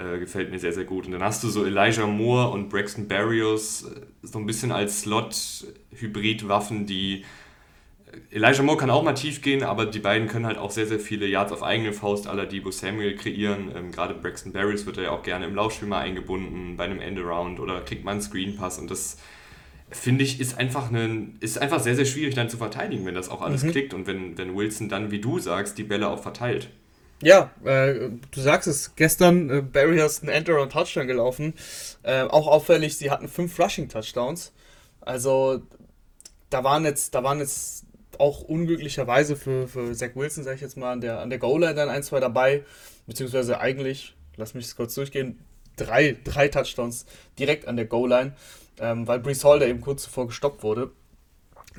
Äh, 0.00 0.18
gefällt 0.18 0.50
mir 0.50 0.58
sehr, 0.58 0.72
sehr 0.72 0.84
gut. 0.84 1.06
Und 1.06 1.12
dann 1.12 1.22
hast 1.22 1.42
du 1.42 1.48
so 1.48 1.64
Elijah 1.64 2.06
Moore 2.06 2.50
und 2.50 2.68
Braxton 2.68 3.08
Barrios 3.08 3.84
äh, 3.84 4.00
so 4.22 4.38
ein 4.38 4.46
bisschen 4.46 4.72
als 4.72 5.02
Slot-Hybrid-Waffen, 5.02 6.86
die. 6.86 7.24
Äh, 8.30 8.36
Elijah 8.36 8.62
Moore 8.62 8.78
kann 8.78 8.90
auch 8.90 9.02
mal 9.02 9.14
tief 9.14 9.42
gehen, 9.42 9.62
aber 9.62 9.86
die 9.86 9.98
beiden 9.98 10.28
können 10.28 10.46
halt 10.46 10.58
auch 10.58 10.70
sehr, 10.70 10.86
sehr 10.86 11.00
viele 11.00 11.26
Yards 11.26 11.52
auf 11.52 11.62
eigene 11.62 11.92
Faust 11.92 12.26
aller 12.26 12.46
Debo 12.46 12.70
Samuel 12.70 13.16
kreieren. 13.16 13.70
Ähm, 13.74 13.92
gerade 13.92 14.14
Braxton 14.14 14.52
Barrios 14.52 14.86
wird 14.86 14.96
ja 14.96 15.10
auch 15.10 15.22
gerne 15.22 15.46
im 15.46 15.54
Laufspiel 15.54 15.88
mal 15.88 16.00
eingebunden, 16.00 16.76
bei 16.76 16.84
einem 16.84 17.00
Endaround 17.00 17.60
oder 17.60 17.80
kriegt 17.80 18.04
man 18.04 18.12
einen 18.12 18.22
Screen 18.22 18.56
Pass 18.56 18.78
und 18.78 18.90
das 18.90 19.18
finde 19.90 20.22
ich, 20.22 20.40
ist 20.40 20.56
einfach, 20.56 20.92
ein, 20.92 21.36
ist 21.40 21.58
einfach 21.58 21.80
sehr, 21.80 21.96
sehr 21.96 22.04
schwierig 22.04 22.36
dann 22.36 22.48
zu 22.48 22.56
verteidigen, 22.56 23.04
wenn 23.06 23.16
das 23.16 23.28
auch 23.28 23.42
alles 23.42 23.64
mhm. 23.64 23.72
klickt 23.72 23.92
und 23.92 24.06
wenn, 24.06 24.38
wenn 24.38 24.56
Wilson 24.56 24.88
dann, 24.88 25.10
wie 25.10 25.20
du 25.20 25.40
sagst, 25.40 25.78
die 25.78 25.82
Bälle 25.82 26.08
auch 26.08 26.22
verteilt. 26.22 26.70
Ja, 27.22 27.50
äh, 27.64 28.10
du 28.30 28.40
sagst 28.40 28.66
es, 28.66 28.94
gestern 28.96 29.50
äh, 29.50 29.60
Barry 29.60 29.98
hast 29.98 30.22
einen 30.22 30.32
Enter 30.32 30.60
und 30.60 30.72
Touchdown 30.72 31.06
gelaufen. 31.06 31.54
Äh, 32.02 32.22
auch 32.22 32.46
auffällig, 32.46 32.96
sie 32.96 33.10
hatten 33.10 33.28
fünf 33.28 33.58
Rushing-Touchdowns. 33.58 34.52
Also 35.02 35.62
da 36.48 36.64
waren 36.64 36.84
jetzt, 36.84 37.14
da 37.14 37.22
waren 37.22 37.38
jetzt 37.38 37.84
auch 38.18 38.42
unglücklicherweise 38.42 39.36
für, 39.36 39.68
für 39.68 39.92
Zach 39.94 40.10
Wilson, 40.14 40.44
sag 40.44 40.56
ich 40.56 40.60
jetzt 40.62 40.76
mal, 40.76 40.92
an 40.92 41.00
der, 41.00 41.20
an 41.20 41.30
der 41.30 41.38
Goal-Line 41.38 41.74
dann 41.74 41.90
ein, 41.90 42.02
zwei 42.02 42.20
dabei. 42.20 42.64
Beziehungsweise 43.06 43.60
eigentlich, 43.60 44.14
lass 44.36 44.54
mich 44.54 44.64
das 44.64 44.76
kurz 44.76 44.94
durchgehen, 44.94 45.40
drei, 45.76 46.16
drei 46.24 46.48
Touchdowns 46.48 47.06
direkt 47.38 47.66
an 47.68 47.76
der 47.76 47.86
Goal-Line, 47.86 48.32
ähm, 48.78 49.06
weil 49.06 49.20
Brees 49.20 49.44
Hall 49.44 49.58
da 49.58 49.66
eben 49.66 49.80
kurz 49.80 50.04
zuvor 50.04 50.26
gestoppt 50.26 50.62
wurde. 50.62 50.90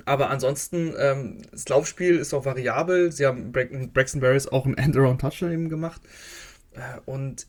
Aber 0.06 0.30
ansonsten, 0.30 0.94
ähm, 0.98 1.42
das 1.52 1.68
Laufspiel 1.68 2.18
ist 2.18 2.34
auch 2.34 2.46
variabel. 2.46 3.12
Sie 3.12 3.26
haben 3.26 3.52
Braxton 3.52 4.22
Barris 4.22 4.48
auch 4.48 4.66
einen 4.66 4.78
End-Around-Touchdown 4.78 5.52
eben 5.52 5.70
gemacht. 5.70 6.02
Äh, 6.74 7.00
und 7.06 7.48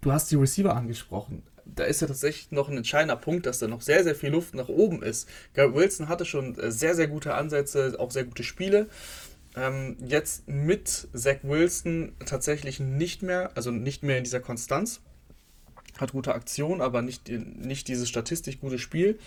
du 0.00 0.12
hast 0.12 0.30
die 0.30 0.36
Receiver 0.36 0.74
angesprochen. 0.74 1.42
Da 1.66 1.84
ist 1.84 2.00
ja 2.00 2.06
tatsächlich 2.06 2.50
noch 2.50 2.68
ein 2.68 2.76
entscheidender 2.76 3.16
Punkt, 3.16 3.46
dass 3.46 3.58
da 3.58 3.68
noch 3.68 3.80
sehr, 3.80 4.04
sehr 4.04 4.14
viel 4.14 4.30
Luft 4.30 4.54
nach 4.54 4.68
oben 4.68 5.02
ist. 5.02 5.28
Garrett 5.54 5.74
Wilson 5.74 6.08
hatte 6.08 6.24
schon 6.24 6.58
äh, 6.58 6.70
sehr, 6.70 6.94
sehr 6.94 7.08
gute 7.08 7.34
Ansätze, 7.34 7.96
auch 7.98 8.10
sehr 8.10 8.24
gute 8.24 8.44
Spiele. 8.44 8.88
Ähm, 9.56 9.96
jetzt 10.04 10.48
mit 10.48 11.08
Zach 11.14 11.38
Wilson 11.42 12.12
tatsächlich 12.26 12.80
nicht 12.80 13.22
mehr, 13.22 13.50
also 13.54 13.70
nicht 13.70 14.02
mehr 14.02 14.18
in 14.18 14.24
dieser 14.24 14.40
Konstanz. 14.40 15.00
Hat 15.98 16.12
gute 16.12 16.34
Aktion, 16.34 16.80
aber 16.80 17.02
nicht, 17.02 17.28
nicht 17.28 17.86
dieses 17.86 18.08
statistisch 18.08 18.58
gute 18.58 18.80
Spiel 18.80 19.18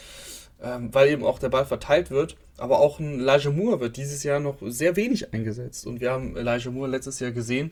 ähm, 0.61 0.93
weil 0.93 1.09
eben 1.09 1.23
auch 1.23 1.39
der 1.39 1.49
Ball 1.49 1.65
verteilt 1.65 2.11
wird. 2.11 2.37
Aber 2.57 2.79
auch 2.79 2.99
ein 2.99 3.19
Elijah 3.19 3.51
Moore 3.51 3.79
wird 3.79 3.97
dieses 3.97 4.23
Jahr 4.23 4.39
noch 4.39 4.57
sehr 4.61 4.95
wenig 4.95 5.33
eingesetzt. 5.33 5.85
Und 5.85 6.01
wir 6.01 6.11
haben 6.11 6.35
Elijah 6.35 6.71
Moore 6.71 6.89
letztes 6.89 7.19
Jahr 7.19 7.31
gesehen, 7.31 7.71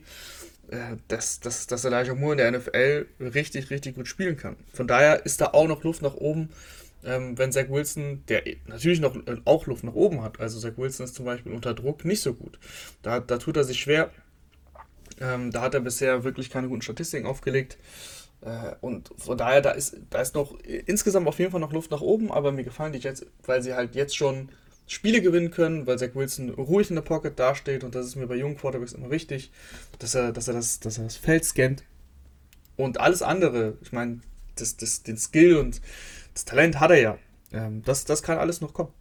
äh, 0.70 0.98
dass, 1.08 1.40
dass, 1.40 1.68
dass 1.68 1.86
Elijah 1.86 2.14
Moore 2.14 2.34
in 2.34 2.38
der 2.38 2.52
NFL 2.52 3.08
richtig, 3.20 3.70
richtig 3.72 3.96
gut 3.96 4.08
spielen 4.08 4.38
kann. 4.38 4.56
Von 4.74 4.88
daher 4.88 5.26
ist 5.26 5.42
da 5.42 5.48
auch 5.48 5.68
noch 5.68 5.84
Luft 5.84 6.02
nach 6.02 6.16
oben. 6.16 6.50
Ähm, 7.04 7.38
wenn 7.38 7.52
Zach 7.52 7.70
Wilson, 7.70 8.24
der 8.30 8.44
natürlich 8.66 9.00
noch 9.00 9.16
äh, 9.16 9.38
auch 9.46 9.68
Luft 9.68 9.84
nach 9.84 9.94
oben 9.94 10.24
hat, 10.24 10.40
also 10.40 10.60
Zach 10.60 10.78
Wilson 10.78 11.06
ist 11.06 11.16
zum 11.16 11.26
Beispiel 11.26 11.52
unter 11.52 11.74
Druck 11.74 12.04
nicht 12.04 12.22
so 12.22 12.34
gut. 12.34 12.58
Da, 13.04 13.20
da 13.20 13.38
tut 13.38 13.58
er 13.58 13.64
sich 13.64 13.80
schwer. 13.80 14.10
Ähm, 15.22 15.52
da 15.52 15.62
hat 15.62 15.74
er 15.74 15.82
bisher 15.82 16.24
wirklich 16.24 16.50
keine 16.50 16.68
guten 16.68 16.82
Statistiken 16.82 17.28
aufgelegt. 17.28 17.78
Äh, 18.42 18.76
und 18.82 19.12
von 19.18 19.38
daher, 19.38 19.62
da 19.62 19.72
ist, 19.72 19.98
da 20.10 20.22
ist 20.22 20.36
noch 20.36 20.60
insgesamt 20.60 21.28
auf 21.28 21.40
jeden 21.40 21.52
Fall 21.52 21.60
noch 21.60 21.74
Luft 21.74 21.92
nach 21.92 22.02
oben, 22.02 22.32
aber 22.32 22.52
mir 22.52 22.64
gefallen 22.64 22.94
die 22.94 23.00
Jets, 23.00 23.26
weil 23.44 23.62
sie 23.62 23.74
halt 23.74 23.96
jetzt 23.96 24.16
schon 24.16 24.50
Spiele 24.88 25.22
gewinnen 25.22 25.50
können, 25.50 25.88
weil 25.88 25.98
Zach 25.98 26.14
Wilson 26.14 26.50
ruhig 26.52 26.90
in 26.90 26.96
der 26.96 27.02
Pocket 27.02 27.38
dasteht 27.38 27.84
und 27.84 27.96
das 27.96 28.06
ist 28.06 28.16
mir 28.16 28.28
bei 28.28 28.36
jungen 28.36 28.56
Quarterbacks 28.56 28.94
immer 28.94 29.10
wichtig, 29.10 29.52
dass 30.00 30.14
er, 30.14 30.32
dass 30.32 30.48
er, 30.48 30.54
das, 30.54 30.80
dass 30.80 30.98
er 30.98 31.06
das 31.06 31.18
Feld 31.18 31.44
scannt. 31.44 31.84
Und 32.78 33.00
alles 33.00 33.22
andere, 33.22 33.78
ich 33.82 33.92
meine, 33.94 34.20
das, 34.56 34.78
das, 34.78 35.02
den 35.04 35.18
Skill 35.18 35.58
und 35.58 35.82
das 36.34 36.46
Talent 36.46 36.80
hat 36.80 36.92
er 36.92 37.02
ja. 37.02 37.18
Ähm, 37.52 37.82
das, 37.84 38.06
das 38.06 38.22
kann 38.22 38.38
alles 38.38 38.62
noch 38.62 38.74
kommen. 38.74 38.92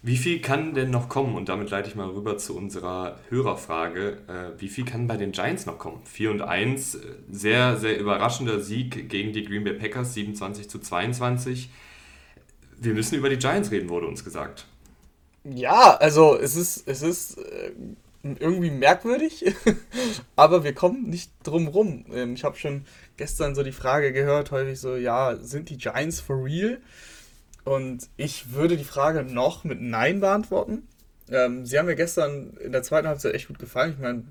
Wie 0.00 0.16
viel 0.16 0.40
kann 0.40 0.74
denn 0.74 0.90
noch 0.90 1.08
kommen? 1.08 1.34
Und 1.34 1.48
damit 1.48 1.70
leite 1.70 1.88
ich 1.88 1.96
mal 1.96 2.08
rüber 2.08 2.38
zu 2.38 2.56
unserer 2.56 3.18
Hörerfrage. 3.30 4.18
Äh, 4.28 4.60
wie 4.60 4.68
viel 4.68 4.84
kann 4.84 5.08
bei 5.08 5.16
den 5.16 5.32
Giants 5.32 5.66
noch 5.66 5.78
kommen? 5.78 6.00
4 6.04 6.30
und 6.30 6.42
1, 6.42 6.94
äh, 6.94 6.98
sehr, 7.30 7.76
sehr 7.76 7.98
überraschender 7.98 8.60
Sieg 8.60 9.08
gegen 9.08 9.32
die 9.32 9.44
Green 9.44 9.64
Bay 9.64 9.74
Packers, 9.74 10.14
27 10.14 10.70
zu 10.70 10.78
22. 10.78 11.70
Wir 12.78 12.94
müssen 12.94 13.16
über 13.16 13.28
die 13.28 13.38
Giants 13.38 13.72
reden, 13.72 13.88
wurde 13.88 14.06
uns 14.06 14.24
gesagt. 14.24 14.66
Ja, 15.42 15.96
also 15.96 16.38
es 16.38 16.54
ist, 16.54 16.86
es 16.86 17.02
ist 17.02 17.38
äh, 17.38 17.72
irgendwie 18.22 18.70
merkwürdig, 18.70 19.46
aber 20.36 20.62
wir 20.62 20.74
kommen 20.74 21.08
nicht 21.08 21.32
drum 21.42 21.66
rum. 21.66 22.04
Ähm, 22.12 22.34
ich 22.34 22.44
habe 22.44 22.56
schon 22.56 22.84
gestern 23.16 23.56
so 23.56 23.64
die 23.64 23.72
Frage 23.72 24.12
gehört, 24.12 24.52
häufig 24.52 24.78
so, 24.78 24.94
ja, 24.94 25.36
sind 25.36 25.70
die 25.70 25.78
Giants 25.78 26.20
for 26.20 26.44
real? 26.44 26.78
Und 27.64 28.08
ich 28.16 28.52
würde 28.52 28.76
die 28.76 28.84
Frage 28.84 29.22
noch 29.24 29.64
mit 29.64 29.80
Nein 29.80 30.20
beantworten. 30.20 30.88
Ähm, 31.30 31.66
sie 31.66 31.78
haben 31.78 31.86
mir 31.86 31.96
gestern 31.96 32.56
in 32.58 32.72
der 32.72 32.82
zweiten 32.82 33.06
Halbzeit 33.06 33.34
echt 33.34 33.48
gut 33.48 33.58
gefallen. 33.58 33.94
Ich 33.96 34.02
meine, 34.02 34.24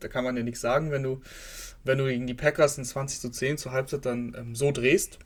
da 0.00 0.08
kann 0.08 0.24
man 0.24 0.36
ja 0.36 0.42
nichts 0.42 0.60
sagen, 0.60 0.90
wenn 0.90 1.02
du, 1.02 1.20
wenn 1.84 1.98
du 1.98 2.06
gegen 2.06 2.26
die 2.26 2.34
Packers 2.34 2.78
in 2.78 2.84
20 2.84 3.20
zu 3.20 3.30
10 3.30 3.58
zur 3.58 3.72
Halbzeit 3.72 4.04
dann 4.04 4.34
ähm, 4.36 4.54
so 4.54 4.72
drehst. 4.72 5.18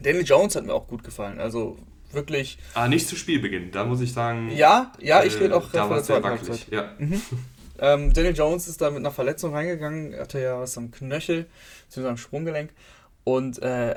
Daniel 0.00 0.24
Jones 0.24 0.56
hat 0.56 0.64
mir 0.64 0.74
auch 0.74 0.86
gut 0.86 1.02
gefallen. 1.02 1.40
Also 1.40 1.76
wirklich. 2.12 2.58
Ah, 2.74 2.88
nicht 2.88 3.08
zu 3.08 3.16
Spielbeginn, 3.16 3.70
da 3.72 3.84
muss 3.84 4.00
ich 4.00 4.12
sagen. 4.12 4.50
Ja, 4.52 4.92
ja, 5.00 5.24
ich 5.24 5.38
rede 5.40 5.56
auch 5.56 5.72
äh, 5.74 5.78
von 5.78 5.90
der 5.90 6.02
zweiten 6.02 6.26
Halbzeit. 6.26 6.66
Ja. 6.70 6.92
Mhm. 6.98 7.22
Ähm, 7.80 8.12
Daniel 8.12 8.36
Jones 8.36 8.68
ist 8.68 8.80
da 8.80 8.90
mit 8.90 8.98
einer 8.98 9.10
Verletzung 9.10 9.54
reingegangen, 9.54 10.14
hatte 10.18 10.40
ja 10.40 10.60
was 10.60 10.76
am 10.76 10.90
Knöchel, 10.90 11.46
beziehungsweise 11.86 12.10
am 12.10 12.16
Sprunggelenk 12.18 12.70
und 13.24 13.62
äh, 13.62 13.94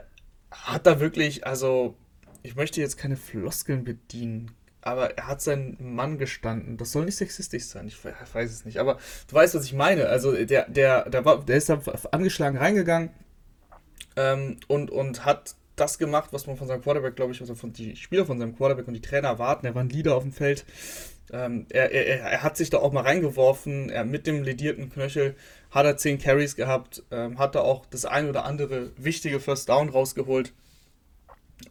hat 0.51 0.87
da 0.87 0.99
wirklich, 1.01 1.45
also 1.45 1.95
ich 2.43 2.55
möchte 2.55 2.81
jetzt 2.81 2.97
keine 2.97 3.15
Floskeln 3.17 3.83
bedienen, 3.83 4.51
aber 4.81 5.17
er 5.17 5.27
hat 5.27 5.41
seinen 5.41 5.77
Mann 5.95 6.17
gestanden. 6.17 6.77
Das 6.77 6.91
soll 6.91 7.05
nicht 7.05 7.15
sexistisch 7.15 7.65
sein, 7.65 7.87
ich 7.87 7.97
weiß 8.03 8.51
es 8.51 8.65
nicht. 8.65 8.79
Aber 8.79 8.97
du 9.27 9.35
weißt, 9.35 9.55
was 9.55 9.65
ich 9.65 9.73
meine. 9.73 10.07
Also 10.07 10.33
der, 10.33 10.69
der, 10.69 11.09
der, 11.09 11.25
war, 11.25 11.43
der 11.43 11.57
ist 11.57 11.69
da 11.69 11.81
angeschlagen 12.11 12.57
reingegangen 12.57 13.09
ähm, 14.17 14.57
und, 14.67 14.91
und 14.91 15.25
hat 15.25 15.55
das 15.75 15.97
gemacht, 15.97 16.29
was 16.33 16.45
man 16.45 16.57
von 16.57 16.67
seinem 16.67 16.81
Quarterback, 16.81 17.15
glaube 17.15 17.31
ich, 17.31 17.41
also 17.41 17.55
von 17.55 17.73
die 17.73 17.95
Spieler 17.95 18.25
von 18.25 18.37
seinem 18.37 18.55
Quarterback 18.55 18.87
und 18.87 18.93
die 18.93 19.01
Trainer 19.01 19.29
erwarten. 19.29 19.65
Er 19.65 19.73
war 19.73 19.83
ein 19.83 19.89
Leader 19.89 20.15
auf 20.15 20.23
dem 20.23 20.33
Feld. 20.33 20.65
Ähm, 21.31 21.65
er, 21.69 21.91
er, 21.91 22.21
er 22.21 22.43
hat 22.43 22.57
sich 22.57 22.69
da 22.69 22.77
auch 22.77 22.91
mal 22.91 23.01
reingeworfen. 23.03 23.89
Er 23.89 24.03
mit 24.03 24.27
dem 24.27 24.43
ledierten 24.43 24.91
Knöchel 24.91 25.35
hat 25.71 25.85
er 25.85 25.97
10 25.97 26.19
Carries 26.19 26.55
gehabt, 26.55 27.03
ähm, 27.09 27.39
hat 27.39 27.55
da 27.55 27.61
auch 27.61 27.85
das 27.87 28.05
ein 28.05 28.29
oder 28.29 28.45
andere 28.45 28.91
wichtige 28.97 29.39
First 29.39 29.69
Down 29.69 29.89
rausgeholt. 29.89 30.53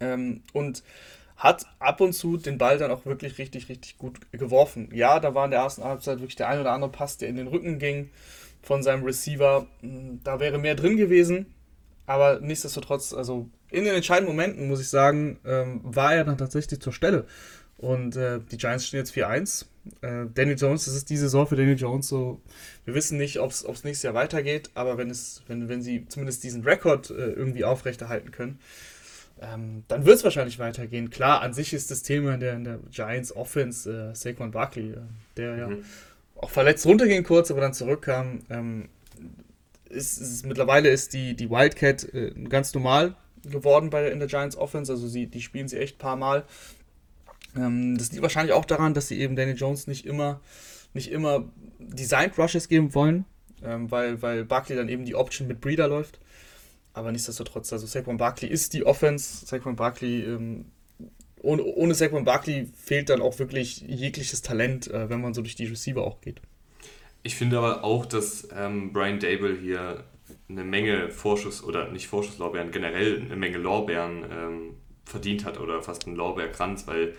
Ähm, 0.00 0.42
und 0.52 0.82
hat 1.36 1.66
ab 1.80 2.00
und 2.00 2.12
zu 2.12 2.36
den 2.36 2.56
Ball 2.56 2.78
dann 2.78 2.92
auch 2.92 3.04
wirklich 3.04 3.38
richtig, 3.38 3.68
richtig 3.68 3.98
gut 3.98 4.20
geworfen. 4.30 4.88
Ja, 4.92 5.18
da 5.18 5.34
war 5.34 5.44
in 5.44 5.50
der 5.50 5.60
ersten 5.60 5.82
Halbzeit 5.82 6.18
wirklich 6.20 6.36
der 6.36 6.48
ein 6.48 6.60
oder 6.60 6.70
andere 6.70 6.90
Pass, 6.90 7.16
der 7.18 7.28
in 7.28 7.36
den 7.36 7.48
Rücken 7.48 7.78
ging 7.80 8.10
von 8.62 8.82
seinem 8.82 9.02
Receiver. 9.02 9.66
Hm, 9.80 10.20
da 10.22 10.38
wäre 10.38 10.58
mehr 10.58 10.76
drin 10.76 10.96
gewesen, 10.96 11.46
aber 12.06 12.40
nichtsdestotrotz, 12.40 13.12
also 13.12 13.48
in 13.70 13.84
den 13.84 13.94
entscheidenden 13.94 14.36
Momenten, 14.36 14.68
muss 14.68 14.80
ich 14.80 14.88
sagen, 14.88 15.40
ähm, 15.44 15.80
war 15.82 16.14
er 16.14 16.24
dann 16.24 16.38
tatsächlich 16.38 16.80
zur 16.80 16.92
Stelle. 16.92 17.26
Und 17.78 18.14
äh, 18.14 18.38
die 18.52 18.58
Giants 18.58 18.86
stehen 18.86 19.00
jetzt 19.00 19.12
4-1. 19.12 19.64
Äh, 20.02 20.26
Daniel 20.32 20.56
Jones, 20.56 20.84
das 20.84 20.94
ist 20.94 21.10
die 21.10 21.16
Saison 21.16 21.48
für 21.48 21.56
Daniel 21.56 21.76
Jones 21.76 22.06
so. 22.06 22.40
Wir 22.84 22.94
wissen 22.94 23.18
nicht, 23.18 23.40
ob 23.40 23.50
es 23.50 23.64
nächstes 23.64 24.02
Jahr 24.02 24.14
weitergeht, 24.14 24.70
aber 24.74 24.98
wenn, 24.98 25.10
es, 25.10 25.42
wenn, 25.48 25.68
wenn 25.68 25.82
sie 25.82 26.06
zumindest 26.06 26.44
diesen 26.44 26.62
Rekord 26.62 27.10
äh, 27.10 27.14
irgendwie 27.14 27.64
aufrechterhalten 27.64 28.30
können, 28.30 28.60
ähm, 29.42 29.84
dann 29.88 30.06
wird 30.06 30.16
es 30.16 30.24
wahrscheinlich 30.24 30.58
weitergehen. 30.58 31.10
Klar, 31.10 31.42
an 31.42 31.52
sich 31.52 31.72
ist 31.72 31.90
das 31.90 32.02
Thema 32.02 32.34
in 32.34 32.40
der, 32.40 32.54
in 32.54 32.64
der 32.64 32.78
Giants 32.90 33.34
Offense 33.34 34.10
äh, 34.12 34.14
Saquon 34.14 34.50
Barkley, 34.52 34.92
äh, 34.92 34.98
der 35.36 35.56
ja 35.56 35.68
mhm. 35.68 35.84
auch 36.36 36.50
verletzt 36.50 36.86
runterging 36.86 37.24
kurz, 37.24 37.50
aber 37.50 37.60
dann 37.60 37.74
zurückkam. 37.74 38.40
Ähm, 38.50 38.88
ist, 39.88 40.18
ist, 40.18 40.46
mittlerweile 40.46 40.88
ist 40.88 41.12
die, 41.12 41.34
die 41.34 41.50
Wildcat 41.50 42.04
äh, 42.14 42.30
ganz 42.48 42.72
normal 42.74 43.14
geworden 43.44 43.90
bei, 43.90 44.08
in 44.08 44.18
der 44.18 44.28
Giants 44.28 44.56
Offense. 44.56 44.92
Also 44.92 45.08
sie, 45.08 45.26
die 45.26 45.42
spielen 45.42 45.68
sie 45.68 45.78
echt 45.78 45.96
ein 45.96 45.98
paar 45.98 46.16
Mal. 46.16 46.44
Ähm, 47.56 47.98
das 47.98 48.10
liegt 48.10 48.22
wahrscheinlich 48.22 48.54
auch 48.54 48.64
daran, 48.64 48.94
dass 48.94 49.08
sie 49.08 49.20
eben 49.20 49.36
Danny 49.36 49.52
Jones 49.52 49.86
nicht 49.86 50.06
immer, 50.06 50.40
nicht 50.94 51.10
immer 51.10 51.50
Designed 51.78 52.38
Rushes 52.38 52.68
geben 52.68 52.94
wollen, 52.94 53.24
ähm, 53.62 53.90
weil, 53.90 54.22
weil 54.22 54.44
Barkley 54.44 54.76
dann 54.76 54.88
eben 54.88 55.04
die 55.04 55.14
Option 55.14 55.48
mit 55.48 55.60
Breeder 55.60 55.88
läuft. 55.88 56.18
Aber 56.94 57.12
nichtsdestotrotz, 57.12 57.72
also 57.72 57.86
Saquon 57.86 58.16
Barkley 58.16 58.48
ist 58.48 58.74
die 58.74 58.84
Offense. 58.84 59.46
Saquon 59.46 59.76
Barkley, 59.76 60.24
ähm, 60.24 60.66
ohne, 61.40 61.62
ohne 61.64 61.94
Saquon 61.94 62.24
Barkley 62.24 62.68
fehlt 62.74 63.08
dann 63.08 63.22
auch 63.22 63.38
wirklich 63.38 63.80
jegliches 63.80 64.42
Talent, 64.42 64.88
äh, 64.88 65.08
wenn 65.08 65.20
man 65.20 65.34
so 65.34 65.42
durch 65.42 65.54
die 65.54 65.66
Receiver 65.66 66.02
auch 66.02 66.20
geht. 66.20 66.40
Ich 67.22 67.36
finde 67.36 67.58
aber 67.58 67.84
auch, 67.84 68.04
dass 68.04 68.48
ähm, 68.54 68.92
Brian 68.92 69.20
Dable 69.20 69.56
hier 69.56 70.04
eine 70.48 70.64
Menge 70.64 71.10
Vorschuss 71.10 71.62
oder 71.62 71.90
nicht 71.90 72.08
Vorschusslorbeeren, 72.08 72.70
generell 72.70 73.22
eine 73.22 73.36
Menge 73.36 73.58
Lorbeeren 73.58 74.24
ähm, 74.30 74.76
verdient 75.04 75.44
hat 75.44 75.58
oder 75.58 75.82
fast 75.82 76.06
einen 76.06 76.16
Lorbeerkranz, 76.16 76.86
weil 76.86 77.14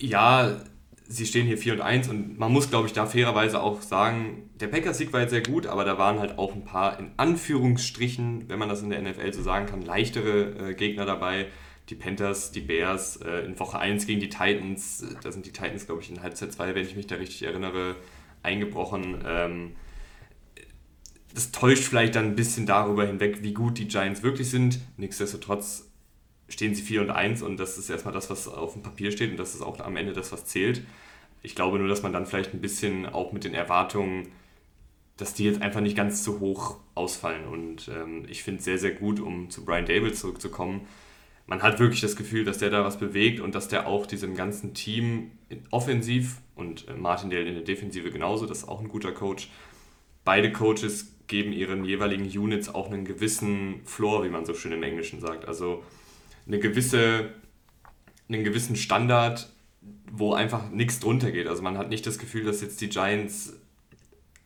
ja, 0.00 0.60
sie 1.06 1.26
stehen 1.26 1.46
hier 1.46 1.58
4 1.58 1.74
und 1.74 1.80
1 1.80 2.08
und 2.08 2.38
man 2.38 2.52
muss, 2.52 2.70
glaube 2.70 2.86
ich, 2.86 2.92
da 2.92 3.06
fairerweise 3.06 3.60
auch 3.60 3.82
sagen, 3.82 4.50
der 4.60 4.68
Packers-Sieg 4.68 5.12
war 5.12 5.20
jetzt 5.20 5.30
sehr 5.30 5.42
gut, 5.42 5.66
aber 5.66 5.84
da 5.84 5.98
waren 5.98 6.18
halt 6.18 6.38
auch 6.38 6.54
ein 6.54 6.64
paar, 6.64 6.98
in 6.98 7.10
Anführungsstrichen, 7.16 8.48
wenn 8.48 8.58
man 8.58 8.68
das 8.68 8.82
in 8.82 8.90
der 8.90 9.02
NFL 9.02 9.32
so 9.32 9.42
sagen 9.42 9.66
kann, 9.66 9.82
leichtere 9.82 10.70
äh, 10.70 10.74
Gegner 10.74 11.04
dabei. 11.04 11.46
Die 11.90 11.94
Panthers, 11.94 12.50
die 12.50 12.60
Bears, 12.60 13.16
äh, 13.16 13.44
in 13.44 13.58
Woche 13.58 13.78
1 13.78 14.06
gegen 14.06 14.20
die 14.20 14.30
Titans, 14.30 15.04
da 15.22 15.30
sind 15.30 15.44
die 15.44 15.52
Titans, 15.52 15.84
glaube 15.84 16.00
ich, 16.00 16.10
in 16.10 16.22
Halbzeit 16.22 16.52
2, 16.52 16.74
wenn 16.74 16.86
ich 16.86 16.96
mich 16.96 17.06
da 17.06 17.16
richtig 17.16 17.42
erinnere, 17.42 17.96
eingebrochen. 18.42 19.22
Ähm, 19.26 19.72
das 21.34 21.50
täuscht 21.50 21.82
vielleicht 21.82 22.14
dann 22.14 22.26
ein 22.26 22.36
bisschen 22.36 22.64
darüber 22.64 23.06
hinweg, 23.06 23.42
wie 23.42 23.52
gut 23.52 23.76
die 23.76 23.88
Giants 23.88 24.22
wirklich 24.22 24.48
sind. 24.48 24.78
Nichtsdestotrotz 24.96 25.90
stehen 26.48 26.74
sie 26.74 26.82
4 26.82 27.02
und 27.02 27.10
1 27.10 27.42
und 27.42 27.58
das 27.58 27.78
ist 27.78 27.90
erstmal 27.90 28.14
das, 28.14 28.30
was 28.30 28.48
auf 28.48 28.74
dem 28.74 28.82
Papier 28.82 29.10
steht 29.10 29.30
und 29.30 29.36
das 29.36 29.54
ist 29.54 29.62
auch 29.62 29.78
am 29.80 29.96
Ende 29.96 30.12
das, 30.12 30.32
was 30.32 30.44
zählt. 30.44 30.82
Ich 31.42 31.54
glaube 31.54 31.78
nur, 31.78 31.88
dass 31.88 32.02
man 32.02 32.12
dann 32.12 32.26
vielleicht 32.26 32.54
ein 32.54 32.60
bisschen 32.60 33.06
auch 33.06 33.32
mit 33.32 33.44
den 33.44 33.54
Erwartungen, 33.54 34.28
dass 35.16 35.34
die 35.34 35.44
jetzt 35.44 35.62
einfach 35.62 35.80
nicht 35.80 35.96
ganz 35.96 36.24
so 36.24 36.40
hoch 36.40 36.78
ausfallen. 36.94 37.46
Und 37.46 37.88
ähm, 37.88 38.24
ich 38.28 38.42
finde 38.42 38.58
es 38.58 38.64
sehr, 38.64 38.78
sehr 38.78 38.92
gut, 38.92 39.20
um 39.20 39.50
zu 39.50 39.64
Brian 39.64 39.86
Dable 39.86 40.12
zurückzukommen. 40.12 40.86
Man 41.46 41.62
hat 41.62 41.78
wirklich 41.78 42.00
das 42.00 42.16
Gefühl, 42.16 42.44
dass 42.44 42.58
der 42.58 42.70
da 42.70 42.84
was 42.84 42.98
bewegt 42.98 43.40
und 43.40 43.54
dass 43.54 43.68
der 43.68 43.86
auch 43.86 44.06
diesem 44.06 44.34
ganzen 44.34 44.72
Team 44.72 45.32
offensiv 45.70 46.38
und 46.54 46.88
äh, 46.88 46.94
Martin 46.94 47.30
Dale 47.30 47.46
in 47.46 47.54
der 47.54 47.64
Defensive 47.64 48.10
genauso, 48.10 48.46
das 48.46 48.58
ist 48.58 48.68
auch 48.68 48.80
ein 48.80 48.88
guter 48.88 49.12
Coach. 49.12 49.50
Beide 50.24 50.50
Coaches 50.50 51.12
geben 51.26 51.52
ihren 51.52 51.84
jeweiligen 51.84 52.24
Units 52.24 52.68
auch 52.68 52.90
einen 52.90 53.04
gewissen 53.04 53.82
Floor, 53.84 54.24
wie 54.24 54.30
man 54.30 54.46
so 54.46 54.54
schön 54.54 54.72
im 54.72 54.82
Englischen 54.82 55.20
sagt. 55.20 55.46
Also 55.46 55.82
eine 56.46 56.58
gewisse, 56.58 57.30
einen 58.28 58.44
gewissen 58.44 58.76
Standard, 58.76 59.50
wo 60.10 60.34
einfach 60.34 60.70
nichts 60.70 61.00
drunter 61.00 61.30
geht. 61.30 61.46
Also 61.46 61.62
man 61.62 61.78
hat 61.78 61.88
nicht 61.88 62.06
das 62.06 62.18
Gefühl, 62.18 62.44
dass 62.44 62.60
jetzt 62.60 62.80
die 62.80 62.88
Giants 62.88 63.54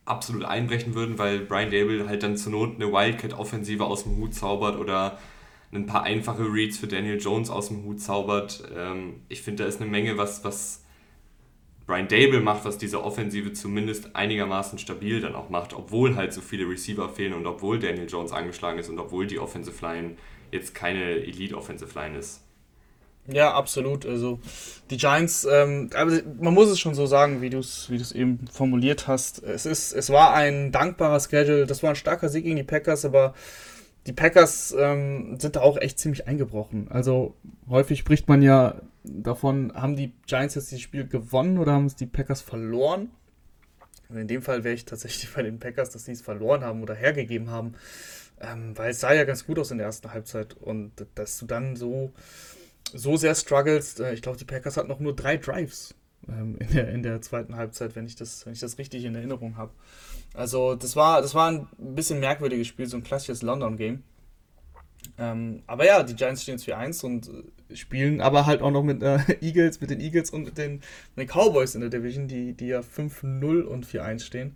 absolut 0.05 0.43
einbrechen 0.43 0.95
würden, 0.95 1.17
weil 1.17 1.39
Brian 1.39 1.69
Dable 1.71 2.07
halt 2.07 2.23
dann 2.23 2.35
zur 2.35 2.51
Not 2.51 2.75
eine 2.75 2.91
Wildcat-Offensive 2.91 3.85
aus 3.85 4.03
dem 4.03 4.17
Hut 4.17 4.33
zaubert 4.33 4.77
oder 4.79 5.19
ein 5.71 5.85
paar 5.85 6.03
einfache 6.03 6.51
Reads 6.51 6.79
für 6.79 6.87
Daniel 6.87 7.19
Jones 7.19 7.49
aus 7.51 7.67
dem 7.67 7.83
Hut 7.83 8.01
zaubert. 8.01 8.63
Ähm, 8.75 9.21
ich 9.29 9.43
finde, 9.43 9.63
da 9.63 9.69
ist 9.69 9.79
eine 9.79 9.89
Menge, 9.89 10.17
was, 10.17 10.43
was 10.43 10.83
Brian 11.85 12.07
Dable 12.07 12.41
macht, 12.41 12.65
was 12.65 12.79
diese 12.79 13.03
Offensive 13.03 13.53
zumindest 13.53 14.15
einigermaßen 14.15 14.79
stabil 14.79 15.21
dann 15.21 15.35
auch 15.35 15.49
macht, 15.49 15.73
obwohl 15.73 16.15
halt 16.15 16.33
so 16.33 16.41
viele 16.41 16.67
Receiver 16.67 17.07
fehlen 17.09 17.33
und 17.33 17.45
obwohl 17.45 17.77
Daniel 17.77 18.07
Jones 18.09 18.31
angeschlagen 18.31 18.79
ist 18.79 18.89
und 18.89 18.99
obwohl 18.99 19.27
die 19.27 19.39
Offensive 19.39 19.85
Line 19.85 20.15
jetzt 20.51 20.75
keine 20.75 21.03
Elite 21.03 21.55
Offensive 21.55 21.97
Line 21.97 22.17
ist. 22.17 22.41
Ja, 23.27 23.53
absolut. 23.53 24.05
Also 24.05 24.39
die 24.89 24.97
Giants, 24.97 25.47
ähm, 25.49 25.89
also 25.93 26.19
man 26.39 26.53
muss 26.53 26.69
es 26.69 26.79
schon 26.79 26.95
so 26.95 27.05
sagen, 27.05 27.41
wie 27.41 27.49
du 27.49 27.59
es 27.59 27.89
wie 27.89 28.17
eben 28.17 28.47
formuliert 28.51 29.07
hast. 29.07 29.43
Es, 29.43 29.65
ist, 29.65 29.93
es 29.93 30.09
war 30.09 30.33
ein 30.33 30.71
dankbarer 30.71 31.19
Schedule. 31.19 31.67
Das 31.67 31.83
war 31.83 31.91
ein 31.91 31.95
starker 31.95 32.29
Sieg 32.29 32.43
gegen 32.43 32.55
die 32.55 32.63
Packers, 32.63 33.05
aber 33.05 33.35
die 34.07 34.13
Packers 34.13 34.75
ähm, 34.77 35.37
sind 35.39 35.55
da 35.55 35.61
auch 35.61 35.77
echt 35.77 35.99
ziemlich 35.99 36.27
eingebrochen. 36.27 36.87
Also 36.89 37.35
häufig 37.69 37.99
spricht 37.99 38.27
man 38.27 38.41
ja 38.41 38.81
davon, 39.03 39.73
haben 39.75 39.95
die 39.95 40.13
Giants 40.25 40.55
jetzt 40.55 40.71
das 40.71 40.81
Spiel 40.81 41.07
gewonnen 41.07 41.57
oder 41.57 41.73
haben 41.73 41.85
es 41.85 41.95
die 41.95 42.07
Packers 42.07 42.41
verloren? 42.41 43.11
Und 44.09 44.17
in 44.17 44.27
dem 44.27 44.41
Fall 44.41 44.63
wäre 44.63 44.73
ich 44.73 44.85
tatsächlich 44.85 45.31
bei 45.35 45.43
den 45.43 45.59
Packers, 45.59 45.91
dass 45.91 46.05
sie 46.05 46.13
es 46.13 46.21
verloren 46.21 46.63
haben 46.63 46.81
oder 46.81 46.95
hergegeben 46.95 47.51
haben. 47.51 47.75
Ähm, 48.41 48.77
weil 48.77 48.91
es 48.91 49.01
sah 49.01 49.13
ja 49.13 49.25
ganz 49.25 49.45
gut 49.45 49.59
aus 49.59 49.71
in 49.71 49.77
der 49.77 49.87
ersten 49.87 50.13
Halbzeit 50.13 50.55
und 50.55 50.91
dass 51.15 51.37
du 51.39 51.45
dann 51.45 51.75
so, 51.75 52.13
so 52.93 53.17
sehr 53.17 53.35
strugglest, 53.35 53.99
äh, 53.99 54.13
ich 54.13 54.21
glaube, 54.21 54.37
die 54.37 54.45
Packers 54.45 54.77
hatten 54.77 54.87
noch 54.87 54.99
nur 54.99 55.15
drei 55.15 55.37
Drives 55.37 55.93
ähm, 56.27 56.57
in, 56.59 56.71
der, 56.71 56.89
in 56.89 57.03
der 57.03 57.21
zweiten 57.21 57.55
Halbzeit, 57.55 57.95
wenn 57.95 58.05
ich 58.05 58.15
das, 58.15 58.45
wenn 58.45 58.53
ich 58.53 58.59
das 58.59 58.77
richtig 58.77 59.03
in 59.03 59.15
Erinnerung 59.15 59.57
habe. 59.57 59.71
Also 60.33 60.75
das 60.75 60.95
war, 60.95 61.21
das 61.21 61.35
war 61.35 61.51
ein 61.51 61.67
bisschen 61.77 62.19
merkwürdiges 62.19 62.67
Spiel, 62.67 62.85
so 62.85 62.97
ein 62.97 63.03
klassisches 63.03 63.41
London-Game. 63.41 64.03
Ähm, 65.17 65.63
aber 65.67 65.85
ja, 65.85 66.03
die 66.03 66.15
Giants 66.15 66.43
stehen 66.43 66.57
jetzt 66.57 66.67
4-1 66.67 67.05
und 67.05 67.29
äh, 67.29 67.75
spielen 67.75 68.21
aber 68.21 68.45
halt 68.45 68.61
auch 68.61 68.71
noch 68.71 68.83
mit 68.83 69.01
äh, 69.01 69.19
Eagles, 69.41 69.81
mit 69.81 69.89
den 69.89 69.99
Eagles 69.99 70.29
und 70.29 70.43
mit 70.43 70.57
den, 70.57 70.81
mit 71.15 71.27
den 71.27 71.27
Cowboys 71.27 71.75
in 71.75 71.81
der 71.81 71.89
Division, 71.89 72.27
die, 72.27 72.53
die 72.53 72.67
ja 72.67 72.79
5-0 72.79 73.61
und 73.63 73.85
4-1 73.85 74.23
stehen. 74.23 74.55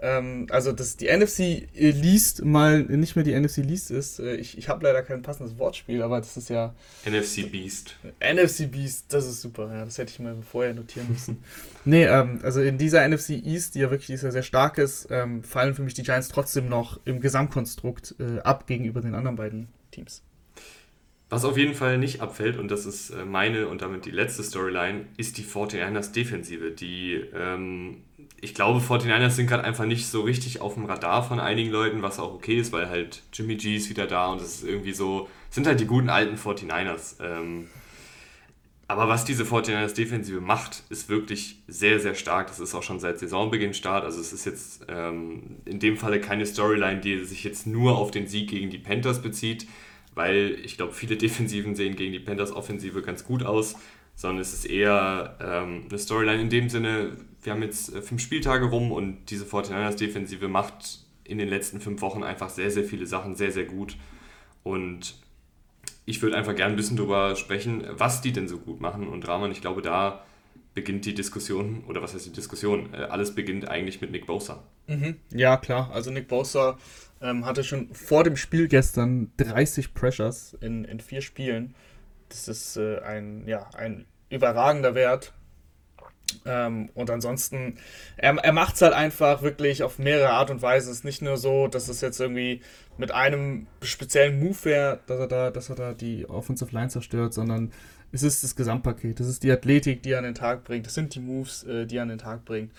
Ähm, 0.00 0.46
also, 0.50 0.72
dass 0.72 0.96
die 0.96 1.06
NFC 1.06 1.68
liest 1.74 2.44
mal 2.44 2.82
nicht 2.82 3.16
mehr 3.16 3.24
die 3.24 3.38
NFC 3.38 3.58
liest 3.58 3.90
ist. 3.90 4.20
Äh, 4.20 4.36
ich 4.36 4.56
ich 4.56 4.68
habe 4.68 4.84
leider 4.84 5.02
kein 5.02 5.22
passendes 5.22 5.58
Wortspiel, 5.58 6.02
aber 6.02 6.18
das 6.18 6.36
ist 6.36 6.50
ja. 6.50 6.74
NFC 7.04 7.50
Beast. 7.50 7.96
NFC 8.20 8.70
Beast, 8.70 9.06
das 9.08 9.26
ist 9.26 9.40
super. 9.40 9.68
Ja, 9.72 9.84
das 9.84 9.98
hätte 9.98 10.12
ich 10.12 10.20
mal 10.20 10.36
vorher 10.42 10.74
notieren 10.74 11.08
müssen. 11.10 11.42
nee, 11.84 12.04
ähm, 12.04 12.38
also 12.42 12.60
in 12.60 12.78
dieser 12.78 13.06
NFC 13.08 13.30
East, 13.30 13.74
die 13.74 13.80
ja 13.80 13.90
wirklich 13.90 14.06
die 14.06 14.24
ja 14.24 14.30
sehr 14.30 14.42
stark 14.42 14.78
ist, 14.78 15.08
ähm, 15.10 15.42
fallen 15.42 15.74
für 15.74 15.82
mich 15.82 15.94
die 15.94 16.02
Giants 16.04 16.28
trotzdem 16.28 16.68
noch 16.68 17.00
im 17.04 17.20
Gesamtkonstrukt 17.20 18.14
äh, 18.20 18.40
ab 18.40 18.66
gegenüber 18.66 19.00
den 19.00 19.14
anderen 19.14 19.36
beiden 19.36 19.68
Teams. 19.90 20.22
Was 21.30 21.44
auf 21.44 21.58
jeden 21.58 21.74
Fall 21.74 21.98
nicht 21.98 22.22
abfällt, 22.22 22.56
und 22.56 22.70
das 22.70 22.86
ist 22.86 23.10
äh, 23.10 23.24
meine 23.24 23.68
und 23.68 23.82
damit 23.82 24.06
die 24.06 24.10
letzte 24.10 24.42
Storyline, 24.42 25.06
ist 25.18 25.36
die 25.36 25.44
49ers 25.44 26.12
Defensive, 26.12 26.70
die 26.70 27.22
ähm, 27.34 28.02
ich 28.40 28.54
glaube, 28.54 28.80
49ers 28.80 29.30
sind 29.30 29.46
gerade 29.46 29.64
einfach 29.64 29.84
nicht 29.84 30.06
so 30.06 30.22
richtig 30.22 30.60
auf 30.60 30.74
dem 30.74 30.84
Radar 30.84 31.22
von 31.26 31.40
einigen 31.40 31.70
Leuten, 31.70 32.02
was 32.02 32.18
auch 32.18 32.34
okay 32.34 32.58
ist, 32.58 32.72
weil 32.72 32.88
halt 32.88 33.22
Jimmy 33.32 33.56
G 33.56 33.76
ist 33.76 33.90
wieder 33.90 34.06
da 34.06 34.28
und 34.28 34.40
es 34.40 34.56
ist 34.56 34.64
irgendwie 34.64 34.92
so, 34.92 35.28
sind 35.50 35.66
halt 35.66 35.80
die 35.80 35.86
guten 35.86 36.08
alten 36.08 36.36
49ers. 36.36 37.16
Ähm, 37.20 37.68
aber 38.86 39.08
was 39.08 39.24
diese 39.24 39.44
49ers 39.44 39.94
Defensive 39.94 40.40
macht, 40.40 40.84
ist 40.88 41.10
wirklich 41.10 41.62
sehr, 41.68 42.00
sehr 42.00 42.14
stark. 42.14 42.46
Das 42.46 42.58
ist 42.58 42.74
auch 42.74 42.82
schon 42.82 43.00
seit 43.00 43.18
Saisonbeginn 43.18 43.74
Start. 43.74 44.04
Also 44.04 44.18
es 44.20 44.32
ist 44.32 44.46
jetzt 44.46 44.86
ähm, 44.88 45.56
in 45.66 45.78
dem 45.78 45.98
Falle 45.98 46.20
keine 46.20 46.46
Storyline, 46.46 47.00
die 47.00 47.22
sich 47.24 47.44
jetzt 47.44 47.66
nur 47.66 47.98
auf 47.98 48.10
den 48.10 48.26
Sieg 48.28 48.48
gegen 48.48 48.70
die 48.70 48.78
Panthers 48.78 49.20
bezieht, 49.20 49.66
weil 50.18 50.58
ich 50.62 50.76
glaube, 50.76 50.92
viele 50.92 51.16
Defensiven 51.24 51.74
sehen 51.74 51.96
gegen 51.96 52.12
die 52.12 52.20
Panthers 52.20 52.52
Offensive 52.52 53.00
ganz 53.00 53.24
gut 53.24 53.42
aus 53.42 53.76
sondern 54.18 54.40
es 54.40 54.52
ist 54.52 54.64
eher 54.64 55.36
ähm, 55.40 55.84
eine 55.88 55.96
Storyline 55.96 56.42
in 56.42 56.50
dem 56.50 56.68
Sinne, 56.68 57.12
wir 57.40 57.52
haben 57.52 57.62
jetzt 57.62 57.94
äh, 57.94 58.02
fünf 58.02 58.20
Spieltage 58.20 58.66
rum 58.66 58.90
und 58.90 59.26
diese 59.30 59.44
49ers-Defensive 59.44 60.48
macht 60.48 61.04
in 61.22 61.38
den 61.38 61.48
letzten 61.48 61.80
fünf 61.80 62.02
Wochen 62.02 62.24
einfach 62.24 62.48
sehr, 62.48 62.72
sehr 62.72 62.82
viele 62.82 63.06
Sachen 63.06 63.36
sehr, 63.36 63.52
sehr 63.52 63.64
gut. 63.64 63.96
Und 64.64 65.14
ich 66.04 66.20
würde 66.20 66.36
einfach 66.36 66.56
gerne 66.56 66.74
ein 66.74 66.76
bisschen 66.76 66.96
darüber 66.96 67.36
sprechen, 67.36 67.84
was 67.92 68.20
die 68.20 68.32
denn 68.32 68.48
so 68.48 68.58
gut 68.58 68.80
machen. 68.80 69.06
Und 69.06 69.28
Rahman, 69.28 69.52
ich 69.52 69.60
glaube, 69.60 69.82
da 69.82 70.24
beginnt 70.74 71.04
die 71.04 71.14
Diskussion, 71.14 71.84
oder 71.86 72.02
was 72.02 72.12
heißt 72.12 72.26
die 72.26 72.32
Diskussion? 72.32 72.92
Äh, 72.92 73.04
alles 73.04 73.36
beginnt 73.36 73.68
eigentlich 73.68 74.00
mit 74.00 74.10
Nick 74.10 74.26
Bosa. 74.26 74.64
Mhm. 74.88 75.14
Ja, 75.30 75.58
klar. 75.58 75.92
Also 75.92 76.10
Nick 76.10 76.26
Bosa 76.26 76.76
ähm, 77.20 77.44
hatte 77.44 77.64
schon 77.64 77.92
vor 77.94 78.24
dem 78.24 78.36
Spiel 78.36 78.68
gestern 78.68 79.32
30 79.38 79.94
Pressures 79.94 80.56
in, 80.60 80.84
in 80.84 81.00
vier 81.00 81.20
Spielen. 81.20 81.74
Das 82.28 82.48
ist 82.48 82.76
äh, 82.76 83.00
ein, 83.00 83.46
ja, 83.46 83.68
ein 83.76 84.06
überragender 84.30 84.94
Wert. 84.94 85.32
Ähm, 86.44 86.90
und 86.94 87.10
ansonsten, 87.10 87.78
er, 88.16 88.36
er 88.36 88.52
macht 88.52 88.76
es 88.76 88.82
halt 88.82 88.92
einfach 88.92 89.42
wirklich 89.42 89.82
auf 89.82 89.98
mehrere 89.98 90.30
Art 90.30 90.50
und 90.50 90.62
Weise. 90.62 90.90
Es 90.90 90.98
ist 90.98 91.04
nicht 91.04 91.22
nur 91.22 91.36
so, 91.36 91.68
dass 91.68 91.88
es 91.88 92.00
jetzt 92.00 92.20
irgendwie 92.20 92.60
mit 92.98 93.12
einem 93.12 93.66
speziellen 93.82 94.38
Move 94.38 94.64
wäre, 94.64 95.00
dass 95.06 95.20
er 95.20 95.28
da, 95.28 95.50
dass 95.50 95.70
er 95.70 95.76
da 95.76 95.94
die 95.94 96.28
Offensive 96.28 96.72
Line 96.72 96.88
zerstört, 96.88 97.32
sondern 97.32 97.72
es 98.12 98.22
ist 98.22 98.42
das 98.44 98.56
Gesamtpaket. 98.56 99.20
Das 99.20 99.26
ist 99.26 99.42
die 99.42 99.50
Athletik, 99.50 100.02
die 100.02 100.12
er 100.12 100.18
an 100.18 100.24
den 100.24 100.34
Tag 100.34 100.64
bringt. 100.64 100.86
Das 100.86 100.94
sind 100.94 101.14
die 101.14 101.20
Moves, 101.20 101.64
äh, 101.64 101.86
die 101.86 101.96
er 101.96 102.02
an 102.02 102.08
den 102.08 102.18
Tag 102.18 102.44
bringt. 102.44 102.72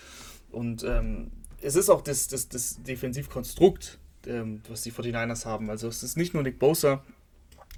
Und 0.52 0.84
ähm, 0.84 1.32
es 1.62 1.76
ist 1.76 1.90
auch 1.90 2.02
das, 2.02 2.28
das, 2.28 2.50
das 2.50 2.82
Defensivkonstrukt, 2.84 4.00
ähm, 4.28 4.62
was 4.68 4.82
die 4.82 4.92
49ers 4.92 5.46
haben. 5.46 5.70
Also 5.70 5.88
es 5.88 6.04
ist 6.04 6.18
nicht 6.18 6.34
nur 6.34 6.44
Nick 6.44 6.60
Bosa, 6.60 7.04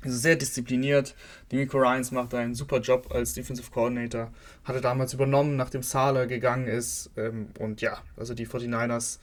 ist 0.03 0.21
sehr 0.21 0.36
diszipliniert. 0.36 1.15
Demico 1.51 1.77
Ryans 1.77 2.12
macht 2.12 2.33
einen 2.33 2.55
super 2.55 2.79
Job 2.79 3.13
als 3.13 3.33
Defensive 3.33 3.69
Coordinator. 3.71 4.31
Hatte 4.63 4.81
damals 4.81 5.13
übernommen, 5.13 5.55
nachdem 5.55 5.83
Sala 5.83 6.25
gegangen 6.25 6.67
ist. 6.67 7.12
Ähm, 7.17 7.50
und 7.60 7.81
ja, 7.81 8.01
also 8.17 8.33
die 8.33 8.48
49ers 8.48 9.19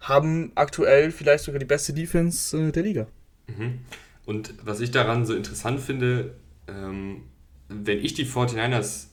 haben 0.00 0.52
aktuell 0.54 1.10
vielleicht 1.10 1.44
sogar 1.44 1.58
die 1.58 1.66
beste 1.66 1.92
Defense 1.92 2.56
äh, 2.56 2.72
der 2.72 2.82
Liga. 2.82 3.06
Mhm. 3.46 3.80
Und 4.26 4.54
was 4.64 4.80
ich 4.80 4.90
daran 4.90 5.24
so 5.24 5.34
interessant 5.34 5.80
finde, 5.80 6.34
ähm, 6.66 7.22
wenn 7.68 7.98
ich 7.98 8.14
die 8.14 8.26
49ers 8.26 9.06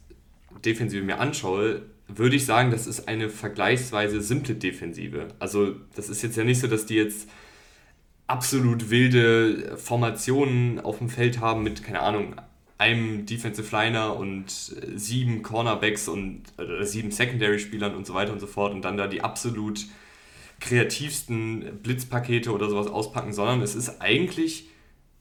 Defensive 0.63 1.03
mir 1.03 1.19
anschaue, 1.19 1.83
würde 2.07 2.35
ich 2.35 2.45
sagen, 2.45 2.71
das 2.71 2.88
ist 2.88 3.07
eine 3.07 3.29
vergleichsweise 3.29 4.21
simple 4.21 4.55
Defensive. 4.55 5.29
Also 5.39 5.75
das 5.95 6.09
ist 6.09 6.21
jetzt 6.21 6.38
ja 6.38 6.43
nicht 6.43 6.59
so, 6.59 6.67
dass 6.67 6.85
die 6.85 6.95
jetzt 6.95 7.27
absolut 8.27 8.89
wilde 8.89 9.77
Formationen 9.77 10.79
auf 10.79 11.00
dem 11.00 11.09
Feld 11.09 11.39
haben 11.39 11.63
mit, 11.63 11.83
keine 11.83 12.01
Ahnung, 12.01 12.35
einem 12.77 13.25
Defensive 13.25 13.74
Liner 13.74 14.17
und 14.17 14.50
sieben 14.50 15.43
Cornerbacks 15.43 16.07
und 16.07 16.43
äh, 16.57 16.83
sieben 16.83 17.12
Secondary-Spielern 17.12 17.95
und 17.95 18.05
so 18.05 18.13
weiter 18.13 18.33
und 18.33 18.39
so 18.39 18.47
fort 18.47 18.74
und 18.74 18.83
dann 18.83 18.97
da 18.97 19.07
die 19.07 19.21
absolut 19.21 19.85
kreativsten 20.59 21.79
Blitzpakete 21.81 22.51
oder 22.51 22.69
sowas 22.69 22.88
auspacken, 22.88 23.33
sondern 23.33 23.62
es 23.62 23.75
ist 23.75 24.01
eigentlich 24.01 24.67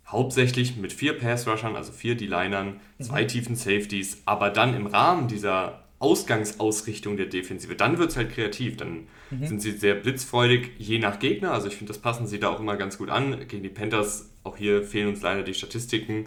hauptsächlich 0.07 0.77
mit 0.77 0.93
vier 0.93 1.19
Pass-Rushern, 1.19 1.77
also 1.77 1.93
vier 1.93 2.17
D-Linern, 2.17 2.81
zwei 3.01 3.23
mhm. 3.23 3.29
tiefen 3.29 3.57
Safeties, 3.57 4.23
aber 4.27 4.51
dann 4.51 4.75
im 4.75 4.87
Rahmen 4.87 5.29
dieser 5.29 5.84
Ausgangsausrichtung 6.05 7.17
der 7.17 7.27
Defensive, 7.27 7.75
dann 7.75 7.99
wird 7.99 8.11
es 8.11 8.17
halt 8.17 8.31
kreativ. 8.31 8.77
Dann 8.77 9.09
mhm. 9.31 9.47
sind 9.47 9.63
sie 9.63 9.73
sehr 9.73 9.95
blitzfreudig, 9.95 10.73
je 10.79 10.99
nach 10.99 11.19
Gegner. 11.19 11.53
Also 11.53 11.69
ich 11.69 11.75
finde, 11.75 11.93
das 11.93 12.01
passen 12.01 12.27
sie 12.27 12.39
da 12.39 12.51
auch 12.51 12.61
immer 12.61 12.77
ganz 12.77 12.99
gut 12.99 13.11
an. 13.11 13.49
Gegen 13.49 13.63
die 13.63 13.69
Panthers, 13.71 14.31
auch 14.45 14.57
hier 14.57 14.83
fehlen 14.83 15.09
uns 15.09 15.23
leider 15.23 15.43
die 15.43 15.55
Statistiken. 15.55 16.27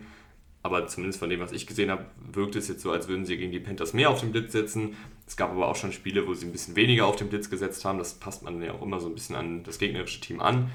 Aber 0.63 0.87
zumindest 0.87 1.19
von 1.19 1.29
dem, 1.29 1.39
was 1.39 1.53
ich 1.53 1.65
gesehen 1.65 1.91
habe, 1.91 2.07
wirkt 2.33 2.55
es 2.57 2.67
jetzt 2.67 2.81
so, 2.81 2.91
als 2.91 3.07
würden 3.07 3.25
sie 3.25 3.37
gegen 3.37 3.53
die 3.53 3.59
Panthers 3.59 3.93
mehr 3.93 4.09
auf 4.09 4.19
den 4.19 4.33
Blitz 4.33 4.51
setzen. 4.51 4.97
Es 5.25 5.37
gab 5.37 5.51
aber 5.51 5.69
auch 5.69 5.75
schon 5.75 5.93
Spiele, 5.93 6.27
wo 6.27 6.33
sie 6.33 6.45
ein 6.45 6.51
bisschen 6.51 6.75
weniger 6.75 7.05
auf 7.05 7.15
den 7.15 7.29
Blitz 7.29 7.49
gesetzt 7.49 7.85
haben. 7.85 7.99
Das 7.99 8.15
passt 8.15 8.43
man 8.43 8.61
ja 8.61 8.73
auch 8.73 8.81
immer 8.81 8.99
so 8.99 9.07
ein 9.07 9.13
bisschen 9.13 9.35
an 9.35 9.63
das 9.63 9.77
gegnerische 9.77 10.19
Team 10.19 10.41
an. 10.41 10.71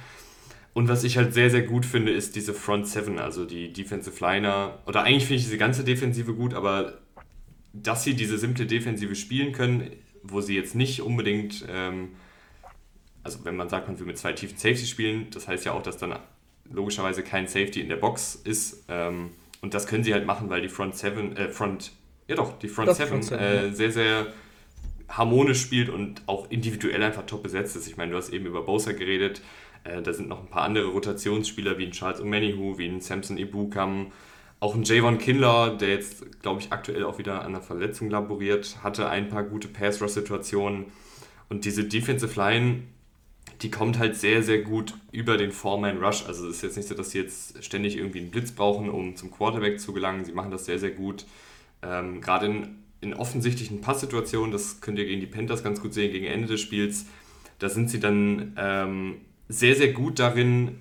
Und 0.74 0.88
was 0.88 1.04
ich 1.04 1.18
halt 1.18 1.34
sehr, 1.34 1.50
sehr 1.50 1.62
gut 1.62 1.84
finde, 1.84 2.12
ist 2.12 2.34
diese 2.34 2.54
Front 2.54 2.88
Seven, 2.88 3.18
also 3.18 3.44
die 3.44 3.72
Defensive 3.72 4.24
Liner. 4.24 4.78
Oder 4.86 5.02
eigentlich 5.02 5.24
finde 5.24 5.36
ich 5.36 5.44
diese 5.44 5.58
ganze 5.58 5.84
Defensive 5.84 6.32
gut, 6.32 6.54
aber 6.54 7.01
dass 7.72 8.04
sie 8.04 8.14
diese 8.14 8.38
simple 8.38 8.66
Defensive 8.66 9.14
spielen 9.14 9.52
können, 9.52 9.90
wo 10.22 10.40
sie 10.40 10.54
jetzt 10.54 10.74
nicht 10.74 11.02
unbedingt, 11.02 11.64
ähm, 11.68 12.10
also 13.22 13.44
wenn 13.44 13.56
man 13.56 13.68
sagt, 13.68 13.88
man 13.88 13.98
will 13.98 14.06
mit 14.06 14.18
zwei 14.18 14.32
tiefen 14.32 14.56
Safety 14.56 14.86
spielen, 14.86 15.28
das 15.30 15.48
heißt 15.48 15.64
ja 15.64 15.72
auch, 15.72 15.82
dass 15.82 15.96
dann 15.96 16.14
logischerweise 16.70 17.22
kein 17.22 17.46
Safety 17.46 17.80
in 17.80 17.88
der 17.88 17.96
Box 17.96 18.34
ist. 18.34 18.84
Ähm, 18.88 19.30
und 19.60 19.74
das 19.74 19.86
können 19.86 20.04
sie 20.04 20.12
halt 20.12 20.26
machen, 20.26 20.50
weil 20.50 20.62
die 20.62 20.68
Front 20.68 20.96
7, 20.96 21.36
äh, 21.36 21.48
Front, 21.48 21.92
ja 22.28 22.36
doch, 22.36 22.58
die 22.58 22.68
Front 22.68 22.94
7 22.94 23.20
äh, 23.32 23.72
sehr, 23.72 23.92
sehr 23.92 24.32
harmonisch 25.08 25.60
spielt 25.60 25.88
und 25.88 26.22
auch 26.26 26.50
individuell 26.50 27.02
einfach 27.02 27.26
top 27.26 27.42
besetzt 27.42 27.76
ist. 27.76 27.86
Ich 27.86 27.96
meine, 27.96 28.12
du 28.12 28.16
hast 28.16 28.30
eben 28.30 28.46
über 28.46 28.62
Bosa 28.62 28.92
geredet, 28.92 29.42
äh, 29.84 30.02
da 30.02 30.12
sind 30.12 30.28
noch 30.28 30.40
ein 30.40 30.48
paar 30.48 30.62
andere 30.62 30.86
Rotationsspieler 30.86 31.78
wie 31.78 31.86
ein 31.86 31.92
Charles 31.92 32.20
Omenihu, 32.20 32.78
wie 32.78 32.86
ein 32.86 33.00
Samson 33.00 33.38
Ibukam, 33.38 34.12
auch 34.62 34.76
ein 34.76 34.84
Javon 34.84 35.18
Kindler, 35.18 35.76
der 35.76 35.88
jetzt, 35.88 36.40
glaube 36.40 36.60
ich, 36.60 36.70
aktuell 36.70 37.02
auch 37.02 37.18
wieder 37.18 37.40
an 37.40 37.48
einer 37.48 37.60
Verletzung 37.60 38.08
laboriert, 38.08 38.78
hatte 38.84 39.08
ein 39.08 39.28
paar 39.28 39.42
gute 39.42 39.66
Pass-Rush-Situationen. 39.66 40.84
Und 41.48 41.64
diese 41.64 41.82
Defensive 41.82 42.38
Line, 42.38 42.84
die 43.60 43.72
kommt 43.72 43.98
halt 43.98 44.14
sehr, 44.14 44.44
sehr 44.44 44.62
gut 44.62 44.94
über 45.10 45.36
den 45.36 45.50
Four-Man-Rush. 45.50 46.26
Also 46.28 46.46
es 46.46 46.58
ist 46.58 46.62
jetzt 46.62 46.76
nicht 46.76 46.88
so, 46.88 46.94
dass 46.94 47.10
sie 47.10 47.18
jetzt 47.18 47.64
ständig 47.64 47.96
irgendwie 47.96 48.20
einen 48.20 48.30
Blitz 48.30 48.52
brauchen, 48.52 48.88
um 48.88 49.16
zum 49.16 49.32
Quarterback 49.32 49.80
zu 49.80 49.92
gelangen. 49.92 50.24
Sie 50.24 50.32
machen 50.32 50.52
das 50.52 50.66
sehr, 50.66 50.78
sehr 50.78 50.92
gut. 50.92 51.26
Ähm, 51.82 52.20
Gerade 52.20 52.46
in, 52.46 52.68
in 53.00 53.14
offensichtlichen 53.14 53.80
Passsituationen, 53.80 54.52
das 54.52 54.80
könnt 54.80 54.96
ihr 54.96 55.06
gegen 55.06 55.20
die 55.20 55.26
Panthers 55.26 55.64
ganz 55.64 55.80
gut 55.80 55.92
sehen, 55.92 56.12
gegen 56.12 56.26
Ende 56.26 56.46
des 56.46 56.60
Spiels, 56.60 57.06
da 57.58 57.68
sind 57.68 57.90
sie 57.90 57.98
dann 57.98 58.54
ähm, 58.56 59.22
sehr, 59.48 59.74
sehr 59.74 59.92
gut 59.92 60.20
darin, 60.20 60.78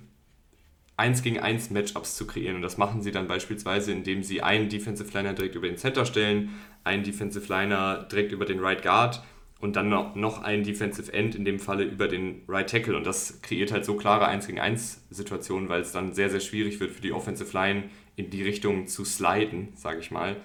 1 1.02 1.24
gegen 1.24 1.40
1 1.40 1.70
Matchups 1.70 2.14
zu 2.14 2.28
kreieren. 2.28 2.54
Und 2.54 2.62
das 2.62 2.78
machen 2.78 3.02
sie 3.02 3.10
dann 3.10 3.26
beispielsweise, 3.26 3.90
indem 3.90 4.22
sie 4.22 4.40
einen 4.40 4.68
Defensive 4.68 5.10
Liner 5.12 5.34
direkt 5.34 5.56
über 5.56 5.66
den 5.66 5.76
Center 5.76 6.06
stellen, 6.06 6.50
einen 6.84 7.02
Defensive 7.02 7.52
Liner 7.52 8.04
direkt 8.04 8.30
über 8.30 8.44
den 8.44 8.60
Right 8.60 8.82
Guard 8.82 9.20
und 9.60 9.74
dann 9.74 9.88
noch 9.88 10.42
einen 10.42 10.62
Defensive 10.62 11.12
End, 11.12 11.34
in 11.34 11.44
dem 11.44 11.58
Falle 11.58 11.82
über 11.82 12.06
den 12.06 12.42
Right 12.46 12.70
Tackle. 12.70 12.96
Und 12.96 13.04
das 13.04 13.42
kreiert 13.42 13.72
halt 13.72 13.84
so 13.84 13.96
klare 13.96 14.26
1 14.28 14.46
gegen 14.46 14.60
1 14.60 15.06
Situationen, 15.10 15.68
weil 15.68 15.80
es 15.80 15.90
dann 15.90 16.12
sehr, 16.12 16.30
sehr 16.30 16.38
schwierig 16.38 16.78
wird 16.78 16.92
für 16.92 17.02
die 17.02 17.12
Offensive 17.12 17.52
Line 17.52 17.84
in 18.14 18.30
die 18.30 18.44
Richtung 18.44 18.86
zu 18.86 19.04
sliden, 19.04 19.70
sage 19.74 19.98
ich 19.98 20.12
mal. 20.12 20.36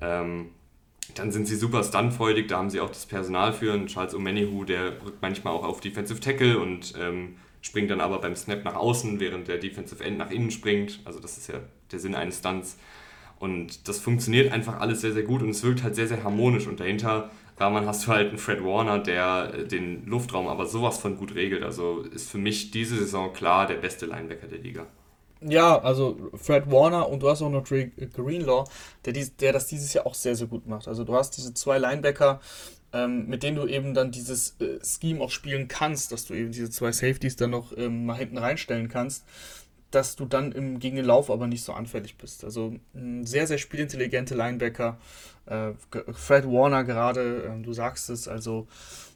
Ähm, 0.00 0.50
dann 1.14 1.30
sind 1.30 1.46
sie 1.46 1.54
super 1.54 1.84
stunfreudig, 1.84 2.48
da 2.48 2.58
haben 2.58 2.70
sie 2.70 2.80
auch 2.80 2.88
das 2.88 3.06
Personal 3.06 3.52
für. 3.52 3.74
Und 3.74 3.86
Charles 3.86 4.12
Omenihu, 4.12 4.64
der 4.64 5.04
rückt 5.04 5.22
manchmal 5.22 5.52
auch 5.52 5.64
auf 5.64 5.80
Defensive 5.80 6.18
Tackle 6.18 6.58
und 6.58 6.94
ähm, 6.98 7.36
springt 7.60 7.90
dann 7.90 8.00
aber 8.00 8.20
beim 8.20 8.36
Snap 8.36 8.64
nach 8.64 8.74
außen, 8.74 9.20
während 9.20 9.48
der 9.48 9.58
Defensive 9.58 10.02
End 10.02 10.18
nach 10.18 10.30
innen 10.30 10.50
springt. 10.50 11.00
Also 11.04 11.20
das 11.20 11.38
ist 11.38 11.48
ja 11.48 11.60
der 11.92 11.98
Sinn 11.98 12.14
eines 12.14 12.38
Stunts. 12.38 12.78
Und 13.38 13.88
das 13.88 13.98
funktioniert 13.98 14.52
einfach 14.52 14.80
alles 14.80 15.00
sehr, 15.00 15.12
sehr 15.12 15.22
gut 15.22 15.42
und 15.42 15.48
es 15.50 15.62
wirkt 15.62 15.82
halt 15.82 15.94
sehr, 15.94 16.06
sehr 16.06 16.22
harmonisch. 16.22 16.66
Und 16.66 16.78
dahinter, 16.78 17.30
Rahman, 17.56 17.86
hast 17.86 18.06
du 18.06 18.12
halt 18.12 18.28
einen 18.28 18.38
Fred 18.38 18.62
Warner, 18.62 18.98
der 18.98 19.54
äh, 19.54 19.66
den 19.66 20.06
Luftraum 20.06 20.46
aber 20.46 20.66
sowas 20.66 20.98
von 20.98 21.16
gut 21.16 21.34
regelt. 21.34 21.62
Also 21.62 22.02
ist 22.02 22.30
für 22.30 22.38
mich 22.38 22.70
diese 22.70 22.96
Saison 22.96 23.32
klar 23.32 23.66
der 23.66 23.76
beste 23.76 24.06
Linebacker 24.06 24.46
der 24.46 24.58
Liga. 24.58 24.86
Ja, 25.42 25.78
also 25.80 26.30
Fred 26.34 26.70
Warner 26.70 27.08
und 27.08 27.22
du 27.22 27.30
hast 27.30 27.40
auch 27.40 27.48
noch 27.48 27.64
Drake 27.64 27.92
Greenlaw, 28.08 28.64
der, 29.06 29.14
dies, 29.14 29.34
der 29.36 29.54
das 29.54 29.66
dieses 29.66 29.94
Jahr 29.94 30.06
auch 30.06 30.14
sehr, 30.14 30.36
sehr 30.36 30.46
gut 30.46 30.66
macht. 30.66 30.86
Also 30.86 31.02
du 31.04 31.14
hast 31.14 31.34
diese 31.38 31.54
zwei 31.54 31.78
Linebacker, 31.78 32.40
ähm, 32.92 33.26
mit 33.26 33.42
denen 33.42 33.56
du 33.56 33.66
eben 33.66 33.94
dann 33.94 34.10
dieses 34.10 34.56
äh, 34.60 34.78
Scheme 34.84 35.20
auch 35.20 35.30
spielen 35.30 35.68
kannst, 35.68 36.12
dass 36.12 36.24
du 36.24 36.34
eben 36.34 36.52
diese 36.52 36.70
zwei 36.70 36.92
Safeties 36.92 37.36
dann 37.36 37.50
noch 37.50 37.76
ähm, 37.76 38.06
mal 38.06 38.16
hinten 38.16 38.38
reinstellen 38.38 38.88
kannst, 38.88 39.24
dass 39.90 40.16
du 40.16 40.24
dann 40.24 40.52
im, 40.52 40.78
gegen 40.78 40.96
den 40.96 41.04
Lauf 41.04 41.30
aber 41.30 41.46
nicht 41.46 41.64
so 41.64 41.72
anfällig 41.72 42.16
bist. 42.16 42.44
Also 42.44 42.74
ein 42.94 43.26
sehr, 43.26 43.46
sehr 43.46 43.58
spielintelligente 43.58 44.34
Linebacker. 44.34 44.98
Äh, 45.46 45.72
Fred 46.12 46.46
Warner 46.46 46.84
gerade, 46.84 47.44
äh, 47.44 47.62
du 47.62 47.72
sagst 47.72 48.10
es, 48.10 48.28
also 48.28 48.66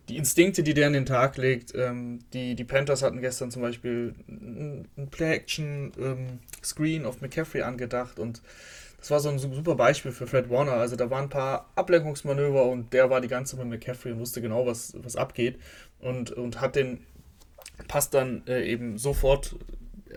die 0.08 0.16
Instinkte, 0.18 0.62
die 0.62 0.74
der 0.74 0.88
an 0.88 0.92
den 0.92 1.06
Tag 1.06 1.36
legt. 1.36 1.74
Ähm, 1.74 2.20
die, 2.32 2.54
die 2.54 2.64
Panthers 2.64 3.02
hatten 3.02 3.20
gestern 3.20 3.50
zum 3.50 3.62
Beispiel 3.62 4.14
ein 4.28 5.08
Play-Action-Screen 5.10 7.00
ähm, 7.02 7.06
auf 7.06 7.20
McCaffrey 7.20 7.62
angedacht 7.62 8.18
und 8.18 8.42
das 9.04 9.10
war 9.10 9.20
so 9.20 9.28
ein 9.28 9.38
super 9.38 9.74
Beispiel 9.74 10.12
für 10.12 10.26
Fred 10.26 10.48
Warner. 10.48 10.72
Also 10.72 10.96
da 10.96 11.10
waren 11.10 11.24
ein 11.24 11.28
paar 11.28 11.70
Ablenkungsmanöver 11.74 12.64
und 12.64 12.94
der 12.94 13.10
war 13.10 13.20
die 13.20 13.28
ganze 13.28 13.54
Zeit 13.54 13.66
mit 13.66 13.78
McCaffrey 13.78 14.12
und 14.12 14.18
wusste 14.18 14.40
genau, 14.40 14.66
was, 14.66 14.94
was 14.96 15.14
abgeht 15.14 15.58
und, 15.98 16.30
und 16.30 16.62
hat 16.62 16.74
den 16.74 17.04
Pass 17.86 18.08
dann 18.08 18.46
äh, 18.46 18.66
eben 18.66 18.96
sofort 18.96 19.56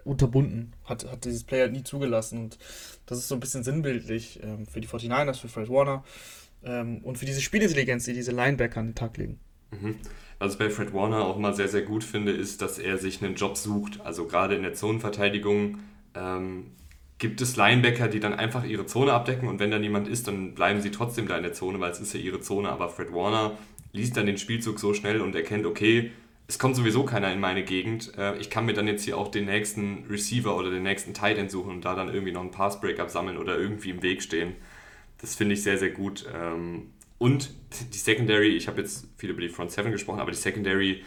unterbunden, 0.06 0.72
hat, 0.86 1.04
hat 1.12 1.26
dieses 1.26 1.44
Player 1.44 1.68
nie 1.68 1.84
zugelassen 1.84 2.40
und 2.40 2.60
das 3.06 3.18
ist 3.18 3.28
so 3.28 3.36
ein 3.36 3.42
bisschen 3.42 3.66
sinnbildlich 3.66 4.40
ähm, 4.42 4.66
für 4.66 4.80
die 4.80 4.88
49ers, 4.88 5.42
für 5.42 5.50
Fred 5.50 5.68
Warner 5.68 6.06
ähm, 6.64 7.00
und 7.04 7.18
für 7.18 7.26
diese 7.26 7.42
Spielintelligenz, 7.42 8.06
die 8.06 8.14
diese 8.14 8.32
Linebacker 8.32 8.80
an 8.80 8.88
den 8.88 8.96
Tag 8.96 9.18
legen. 9.18 9.38
Mhm. 9.72 9.98
Was 10.40 10.54
ich 10.54 10.60
bei 10.60 10.70
Fred 10.70 10.94
Warner 10.94 11.26
auch 11.26 11.36
immer 11.36 11.52
sehr, 11.52 11.68
sehr 11.68 11.82
gut 11.82 12.06
finde, 12.06 12.32
ist, 12.32 12.62
dass 12.62 12.80
er 12.80 12.98
sich 12.98 13.22
einen 13.22 13.36
Job 13.36 13.58
sucht. 13.58 14.00
Also 14.06 14.28
gerade 14.28 14.56
in 14.56 14.62
der 14.62 14.76
Zonenverteidigung 14.76 15.80
ähm, 16.16 16.72
gibt 17.20 17.42
es 17.42 17.56
Linebacker, 17.56 18.08
die 18.08 18.20
dann 18.20 18.34
einfach 18.34 18.64
ihre 18.64 18.86
Zone 18.86 19.14
abdecken 19.14 19.48
und 19.48 19.60
wenn 19.60 19.72
da 19.72 19.80
niemand 19.80 20.08
ist, 20.08 20.28
dann 20.28 20.54
bleiben 20.54 20.82
sie 20.82 20.92
trotzdem 20.92 21.28
da 21.28 21.36
in 21.38 21.44
der 21.44 21.54
Zone, 21.54 21.80
weil 21.80 21.92
es 21.92 22.00
ist 22.00 22.14
ja 22.14 22.20
ihre 22.20 22.42
Zone. 22.42 22.70
Aber 22.70 22.90
Fred 22.90 23.12
Warner 23.12 23.58
liest 23.92 24.18
dann 24.18 24.28
den 24.28 24.38
Spielzug 24.38 24.80
so 24.80 24.94
schnell 24.94 25.22
und 25.22 25.36
erkennt, 25.36 25.66
okay, 25.66 26.12
es 26.48 26.60
kommt 26.60 26.76
sowieso 26.76 27.04
keiner 27.04 27.32
in 27.34 27.40
meine 27.40 27.64
Gegend. 27.64 28.18
Äh, 28.18 28.38
ich 28.38 28.50
kann 28.50 28.66
mir 28.66 28.74
dann 28.74 28.88
jetzt 28.88 29.04
hier 29.04 29.18
auch 29.18 29.30
den 29.30 29.46
nächsten 29.46 30.06
Receiver 30.10 30.56
oder 30.56 30.70
den 30.70 30.84
nächsten 30.84 31.14
Tight 31.14 31.38
End 31.38 31.52
suchen 31.52 31.72
und 31.72 31.86
da 31.86 31.96
dann 31.96 32.10
irgendwie 32.10 32.32
noch 32.32 32.42
einen 32.42 32.52
Pass-Breakup 32.52 33.10
sammeln 33.10 33.38
oder 33.38 33.58
irgendwie 33.58 33.90
im 33.90 34.02
Weg 34.02 34.22
stehen. 34.22 34.54
Das 35.20 35.36
finde 35.36 35.56
ich 35.56 35.64
sehr, 35.64 35.78
sehr 35.78 35.90
gut. 35.90 36.26
Ähm, 36.34 36.92
und 37.18 37.52
die 37.92 37.98
Secondary, 37.98 38.50
ich 38.50 38.68
habe 38.68 38.82
jetzt 38.82 39.08
viel 39.18 39.32
über 39.32 39.42
die 39.42 39.50
Front 39.50 39.72
7 39.72 39.92
gesprochen, 39.92 40.20
aber 40.20 40.32
die 40.32 40.38
Secondary 40.38 41.04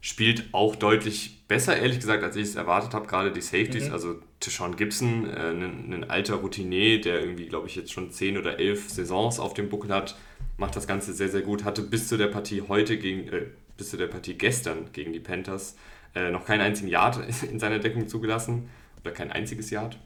spielt 0.00 0.48
auch 0.52 0.74
deutlich 0.74 1.44
besser, 1.46 1.76
ehrlich 1.76 2.00
gesagt, 2.00 2.24
als 2.24 2.34
ich 2.34 2.42
es 2.42 2.56
erwartet 2.56 2.92
habe. 2.92 3.06
Gerade 3.06 3.30
die 3.30 3.40
Safeties, 3.40 3.86
mhm. 3.86 3.92
also 3.92 4.20
Tishawn 4.42 4.76
Gibson, 4.76 5.28
äh, 5.28 5.50
ein, 5.50 5.92
ein, 5.92 6.10
alter 6.10 6.34
Routinier, 6.34 7.00
der 7.00 7.20
irgendwie, 7.20 7.46
glaube 7.46 7.68
ich, 7.68 7.76
jetzt 7.76 7.92
schon 7.92 8.10
10 8.10 8.36
oder 8.36 8.58
11 8.58 8.90
Saisons 8.90 9.38
auf 9.38 9.54
dem 9.54 9.68
Buckel 9.68 9.92
hat, 9.92 10.16
macht 10.58 10.76
das 10.76 10.86
Ganze 10.86 11.14
sehr, 11.14 11.28
sehr 11.28 11.42
gut. 11.42 11.64
Hatte 11.64 11.82
bis 11.82 12.08
zu 12.08 12.18
der 12.18 12.26
Partie 12.26 12.62
heute 12.62 12.98
gegen, 12.98 13.28
äh, 13.28 13.46
bis 13.76 13.90
zu 13.90 13.96
der 13.96 14.08
Partie 14.08 14.34
gestern 14.34 14.92
gegen 14.92 15.12
die 15.12 15.20
Panthers 15.20 15.76
äh, 16.14 16.30
noch 16.30 16.44
keinen 16.44 16.60
einzigen 16.60 16.88
Yard 16.88 17.20
in 17.50 17.58
seiner 17.58 17.78
Deckung 17.78 18.08
zugelassen. 18.08 18.68
Oder 19.00 19.12
kein 19.12 19.32
einziges 19.32 19.70
Yard. 19.70 19.98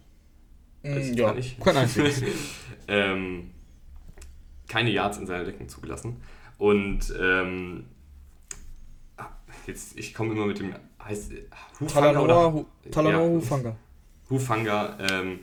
Mm, 0.82 1.14
ja, 1.14 1.34
kein 1.64 1.76
einziges. 1.76 2.22
ähm, 2.88 3.50
keine 4.68 4.90
Yards 4.90 5.18
in 5.18 5.26
seiner 5.26 5.44
Deckung 5.44 5.68
zugelassen. 5.68 6.20
Und 6.58 7.12
ähm, 7.18 7.84
jetzt, 9.66 9.98
ich 9.98 10.14
komme 10.14 10.32
immer 10.32 10.46
mit 10.46 10.58
dem, 10.58 10.74
heißt 11.02 11.32
Hufanga 11.80 12.12
Talanoa, 12.12 12.46
oder? 12.46 12.90
Talanoa 12.90 13.22
ja, 13.22 13.28
Hufanga. 13.28 13.76
Hufanga, 14.30 14.98
ähm, 15.10 15.40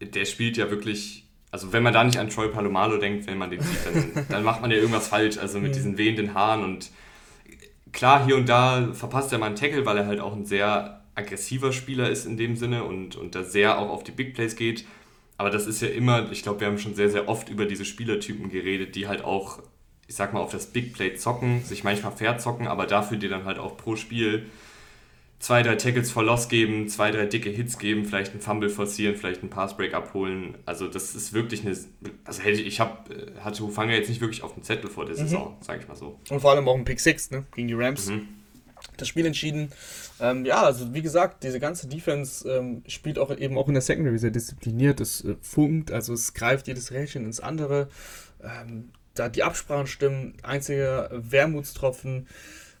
der 0.00 0.24
spielt 0.24 0.56
ja 0.56 0.70
wirklich, 0.70 1.24
also 1.50 1.72
wenn 1.72 1.82
man 1.82 1.92
da 1.92 2.04
nicht 2.04 2.18
an 2.18 2.30
Troy 2.30 2.48
Palomalo 2.48 2.98
denkt, 2.98 3.26
wenn 3.26 3.38
man 3.38 3.50
den 3.50 3.60
sieht, 3.60 3.86
dann, 3.86 4.26
dann 4.28 4.44
macht 4.44 4.60
man 4.60 4.70
ja 4.70 4.76
irgendwas 4.76 5.08
falsch, 5.08 5.38
also 5.38 5.58
mit 5.58 5.70
mhm. 5.70 5.74
diesen 5.74 5.98
wehenden 5.98 6.34
Haaren 6.34 6.64
und 6.64 6.90
klar, 7.92 8.24
hier 8.24 8.36
und 8.36 8.48
da 8.48 8.92
verpasst 8.92 9.32
er 9.32 9.38
mal 9.38 9.46
einen 9.46 9.56
Tackle, 9.56 9.86
weil 9.86 9.98
er 9.98 10.06
halt 10.06 10.20
auch 10.20 10.34
ein 10.34 10.44
sehr 10.44 11.02
aggressiver 11.14 11.72
Spieler 11.72 12.08
ist 12.10 12.26
in 12.26 12.36
dem 12.36 12.56
Sinne 12.56 12.84
und, 12.84 13.16
und 13.16 13.34
da 13.34 13.42
sehr 13.42 13.78
auch 13.78 13.88
auf 13.88 14.04
die 14.04 14.12
Big 14.12 14.34
Plays 14.34 14.56
geht. 14.56 14.84
Aber 15.36 15.50
das 15.50 15.66
ist 15.66 15.82
ja 15.82 15.88
immer, 15.88 16.30
ich 16.32 16.42
glaube, 16.42 16.60
wir 16.60 16.66
haben 16.66 16.78
schon 16.78 16.94
sehr, 16.94 17.10
sehr 17.10 17.28
oft 17.28 17.48
über 17.48 17.64
diese 17.64 17.84
Spielertypen 17.84 18.50
geredet, 18.50 18.94
die 18.94 19.06
halt 19.06 19.24
auch, 19.24 19.60
ich 20.06 20.16
sag 20.16 20.32
mal, 20.32 20.40
auf 20.40 20.50
das 20.50 20.66
Big 20.66 20.94
Play 20.94 21.14
zocken, 21.14 21.62
sich 21.64 21.84
manchmal 21.84 22.12
fair 22.12 22.38
zocken, 22.38 22.66
aber 22.66 22.86
dafür 22.86 23.18
dir 23.18 23.28
dann 23.28 23.44
halt 23.44 23.58
auch 23.58 23.76
pro 23.76 23.96
Spiel 23.96 24.46
zwei, 25.38 25.62
drei 25.62 25.76
Tackles 25.76 26.10
for 26.10 26.24
Loss 26.24 26.48
geben, 26.48 26.88
zwei, 26.88 27.10
drei 27.10 27.26
dicke 27.26 27.50
Hits 27.50 27.78
geben, 27.78 28.04
vielleicht 28.04 28.32
einen 28.32 28.40
Fumble 28.40 28.68
forcieren, 28.68 29.16
vielleicht 29.16 29.42
einen 29.42 29.50
Passbreak 29.50 29.94
abholen. 29.94 30.58
Also 30.66 30.88
das 30.88 31.14
ist 31.14 31.32
wirklich 31.32 31.64
eine, 31.64 31.76
also 32.24 32.42
hätte 32.42 32.60
ich, 32.60 32.66
ich 32.66 32.80
hab, 32.80 33.10
äh, 33.10 33.40
hatte 33.40 33.62
Hufanga 33.62 33.92
jetzt 33.92 34.08
nicht 34.08 34.20
wirklich 34.20 34.42
auf 34.42 34.54
dem 34.54 34.62
Zettel 34.62 34.90
vor 34.90 35.06
der 35.06 35.14
mhm. 35.14 35.20
Saison, 35.20 35.56
mhm. 35.58 35.64
sage 35.64 35.80
ich 35.80 35.88
mal 35.88 35.96
so. 35.96 36.18
Und 36.28 36.40
vor 36.40 36.52
allem 36.52 36.68
auch 36.68 36.76
ein 36.76 36.84
Pick 36.84 37.00
6, 37.00 37.30
ne, 37.30 37.44
gegen 37.54 37.68
die 37.68 37.74
Rams. 37.74 38.08
Mhm. 38.08 38.28
Das 38.96 39.08
Spiel 39.08 39.26
entschieden. 39.26 39.72
Ähm, 40.20 40.44
ja, 40.44 40.62
also 40.62 40.92
wie 40.94 41.02
gesagt, 41.02 41.44
diese 41.44 41.60
ganze 41.60 41.88
Defense 41.88 42.48
ähm, 42.48 42.82
spielt 42.86 43.18
auch 43.18 43.36
eben 43.36 43.56
auch 43.58 43.68
in 43.68 43.74
der 43.74 43.82
Secondary 43.82 44.18
sehr 44.18 44.30
diszipliniert. 44.30 45.00
Es 45.00 45.24
äh, 45.24 45.36
funkt, 45.40 45.92
also 45.92 46.12
es 46.12 46.34
greift 46.34 46.66
jedes 46.66 46.92
Rädchen 46.92 47.24
ins 47.24 47.40
andere. 47.40 47.88
Ähm, 48.42 48.90
da 49.14 49.28
die 49.28 49.42
Absprachen 49.42 49.86
stimmen, 49.86 50.34
einziger 50.42 51.10
Wermutstropfen 51.12 52.28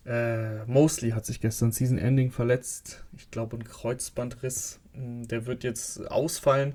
äh, 0.08 0.64
Mosley 0.66 1.10
hat 1.10 1.26
sich 1.26 1.40
gestern 1.40 1.70
Season 1.70 1.98
Ending 1.98 2.30
verletzt. 2.30 3.04
Ich 3.16 3.30
glaube, 3.30 3.56
ein 3.56 3.64
Kreuzbandriss. 3.64 4.80
Hm, 4.94 5.28
der 5.28 5.46
wird 5.46 5.64
jetzt 5.64 6.10
ausfallen. 6.10 6.74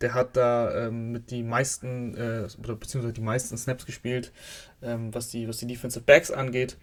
Der 0.00 0.12
hat 0.12 0.36
da 0.36 0.86
ähm, 0.86 1.12
mit 1.12 1.30
die 1.30 1.42
meisten, 1.42 2.14
äh, 2.16 2.46
beziehungsweise 2.58 3.14
die 3.14 3.20
meisten 3.22 3.56
Snaps 3.56 3.86
gespielt, 3.86 4.32
ähm, 4.82 5.14
was, 5.14 5.30
die, 5.30 5.48
was 5.48 5.58
die 5.58 5.66
Defensive 5.66 6.04
Backs 6.04 6.30
angeht. 6.30 6.76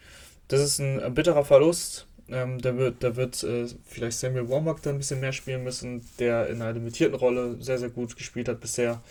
Das 0.48 0.62
ist 0.62 0.80
ein 0.80 1.14
bitterer 1.14 1.46
Verlust. 1.46 2.08
Ähm, 2.30 2.60
da 2.60 2.78
wird, 2.78 3.04
da 3.04 3.16
wird 3.16 3.44
äh, 3.44 3.68
vielleicht 3.86 4.18
Samuel 4.18 4.48
Womack 4.48 4.82
da 4.82 4.90
ein 4.90 4.98
bisschen 4.98 5.20
mehr 5.20 5.34
spielen 5.34 5.64
müssen, 5.64 6.02
der 6.18 6.48
in 6.48 6.62
einer 6.62 6.74
limitierten 6.74 7.18
Rolle 7.18 7.58
sehr, 7.60 7.78
sehr 7.78 7.90
gut 7.90 8.16
gespielt 8.16 8.48
hat 8.48 8.60
bisher. 8.60 9.02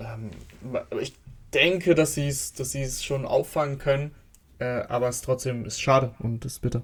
Ähm, 0.00 0.30
ich 1.00 1.14
denke, 1.52 1.94
dass 1.94 2.14
sie 2.14 2.28
es 2.28 2.52
dass 2.54 3.04
schon 3.04 3.26
auffangen 3.26 3.78
können. 3.78 4.12
Äh, 4.58 4.82
aber 4.88 5.08
es 5.08 5.20
trotzdem 5.22 5.64
ist 5.64 5.80
schade 5.80 6.14
und 6.18 6.44
ist 6.44 6.60
bitter. 6.60 6.82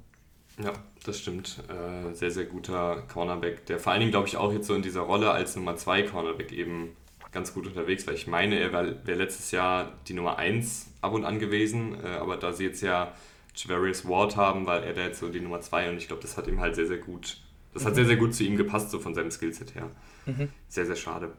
Ja, 0.62 0.72
das 1.04 1.18
stimmt. 1.18 1.62
Äh, 1.68 2.12
sehr, 2.14 2.30
sehr 2.30 2.44
guter 2.44 3.02
Cornerback, 3.12 3.66
der 3.66 3.78
vor 3.78 3.92
allen 3.92 4.00
Dingen, 4.00 4.12
glaube 4.12 4.28
ich, 4.28 4.37
auch 4.37 4.52
jetzt 4.52 4.66
so 4.66 4.74
in 4.74 4.83
dieser 4.83 5.02
Rolle 5.02 5.30
als 5.30 5.56
Nummer 5.56 5.76
2 5.76 6.02
Cornerback 6.04 6.52
eben 6.52 6.96
ganz 7.33 7.54
gut 7.54 7.66
unterwegs 7.66 8.06
war. 8.06 8.14
Ich 8.14 8.26
meine, 8.26 8.59
er 8.59 8.72
wäre 8.72 9.06
wär 9.06 9.16
letztes 9.16 9.52
Jahr 9.52 9.92
die 10.09 10.14
Nummer 10.14 10.38
1 10.38 10.94
ab 11.00 11.12
und 11.12 11.24
an 11.24 11.38
gewesen, 11.38 11.96
äh, 12.04 12.09
aber 12.09 12.37
da 12.37 12.52
sie 12.52 12.64
jetzt 12.64 12.83
ja 12.83 13.14
Javarius 13.54 14.06
Ward 14.06 14.37
haben, 14.37 14.66
war 14.66 14.83
er 14.83 14.92
da 14.94 15.02
jetzt 15.02 15.20
so 15.20 15.28
die 15.28 15.40
Nummer 15.40 15.61
2 15.61 15.90
und 15.90 15.96
ich 15.96 16.09
glaube, 16.09 16.22
das 16.22 16.37
hat 16.37 16.46
ihm 16.46 16.61
halt 16.61 16.74
sehr, 16.74 16.87
sehr 16.87 16.98
gut, 16.98 17.40
das 17.72 17.83
mhm. 17.83 17.87
hat 17.88 17.94
sehr, 17.94 18.06
sehr 18.06 18.16
gut 18.16 18.35
zu 18.35 18.44
ihm 18.44 18.56
gepasst, 18.56 18.90
so 18.90 18.98
von 18.98 19.14
seinem 19.14 19.30
Skillset 19.30 19.74
her. 19.74 19.90
Mhm. 20.26 20.48
Sehr, 20.68 20.87
sehr 20.87 20.96
schade. 20.96 21.33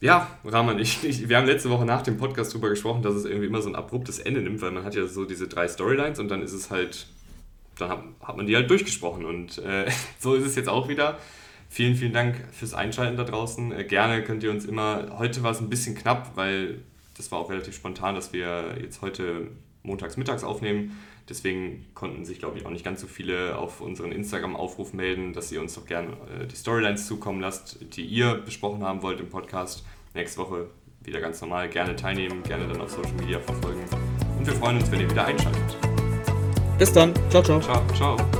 Ja, 0.00 0.28
Rahman, 0.44 0.78
ich, 0.78 1.02
ich, 1.02 1.28
wir 1.28 1.36
haben 1.36 1.46
letzte 1.46 1.70
Woche 1.70 1.84
nach 1.84 2.02
dem 2.02 2.18
Podcast 2.18 2.52
darüber 2.52 2.68
gesprochen, 2.68 3.02
dass 3.02 3.14
es 3.14 3.24
irgendwie 3.24 3.46
immer 3.46 3.60
so 3.60 3.68
ein 3.68 3.74
abruptes 3.74 4.20
Ende 4.20 4.40
nimmt, 4.40 4.62
weil 4.62 4.70
man 4.70 4.84
hat 4.84 4.94
ja 4.94 5.06
so 5.06 5.24
diese 5.24 5.48
drei 5.48 5.66
Storylines 5.66 6.20
und 6.20 6.28
dann 6.28 6.40
ist 6.40 6.52
es 6.52 6.70
halt, 6.70 7.08
dann 7.78 7.88
hat, 7.88 8.04
hat 8.22 8.36
man 8.36 8.46
die 8.46 8.54
halt 8.54 8.70
durchgesprochen 8.70 9.24
und 9.24 9.58
äh, 9.58 9.90
so 10.20 10.34
ist 10.34 10.44
es 10.44 10.54
jetzt 10.54 10.68
auch 10.68 10.88
wieder. 10.88 11.18
Vielen, 11.68 11.96
vielen 11.96 12.12
Dank 12.12 12.36
fürs 12.52 12.74
Einschalten 12.74 13.16
da 13.16 13.24
draußen. 13.24 13.72
Äh, 13.72 13.84
gerne 13.84 14.22
könnt 14.22 14.44
ihr 14.44 14.52
uns 14.52 14.64
immer, 14.64 15.18
heute 15.18 15.42
war 15.42 15.50
es 15.50 15.60
ein 15.60 15.68
bisschen 15.68 15.96
knapp, 15.96 16.36
weil 16.36 16.78
das 17.16 17.32
war 17.32 17.40
auch 17.40 17.50
relativ 17.50 17.74
spontan, 17.74 18.14
dass 18.14 18.32
wir 18.32 18.76
jetzt 18.80 19.02
heute 19.02 19.48
montags 19.82 20.16
mittags 20.16 20.44
aufnehmen. 20.44 20.96
Deswegen 21.28 21.86
konnten 21.94 22.24
sich, 22.24 22.38
glaube 22.38 22.58
ich, 22.58 22.64
auch 22.64 22.70
nicht 22.70 22.84
ganz 22.84 23.00
so 23.00 23.06
viele 23.06 23.58
auf 23.58 23.80
unseren 23.80 24.12
Instagram-Aufruf 24.12 24.94
melden, 24.94 25.32
dass 25.32 25.52
ihr 25.52 25.60
uns 25.60 25.74
doch 25.74 25.86
gerne 25.86 26.12
äh, 26.12 26.46
die 26.46 26.56
Storylines 26.56 27.06
zukommen 27.06 27.40
lasst, 27.40 27.78
die 27.96 28.04
ihr 28.04 28.34
besprochen 28.34 28.82
haben 28.82 29.02
wollt 29.02 29.20
im 29.20 29.28
Podcast. 29.28 29.84
Nächste 30.14 30.40
Woche 30.40 30.68
wieder 31.02 31.20
ganz 31.20 31.40
normal. 31.40 31.68
Gerne 31.68 31.96
teilnehmen, 31.96 32.42
gerne 32.42 32.66
dann 32.66 32.80
auf 32.80 32.90
Social 32.90 33.12
Media 33.20 33.38
verfolgen. 33.40 33.84
Und 34.38 34.46
wir 34.46 34.54
freuen 34.54 34.78
uns, 34.78 34.90
wenn 34.90 35.00
ihr 35.00 35.10
wieder 35.10 35.26
einschaltet. 35.26 35.76
Bis 36.78 36.92
dann. 36.92 37.12
Ciao, 37.28 37.42
ciao. 37.42 37.60
Ciao, 37.60 37.84
ciao. 37.94 38.37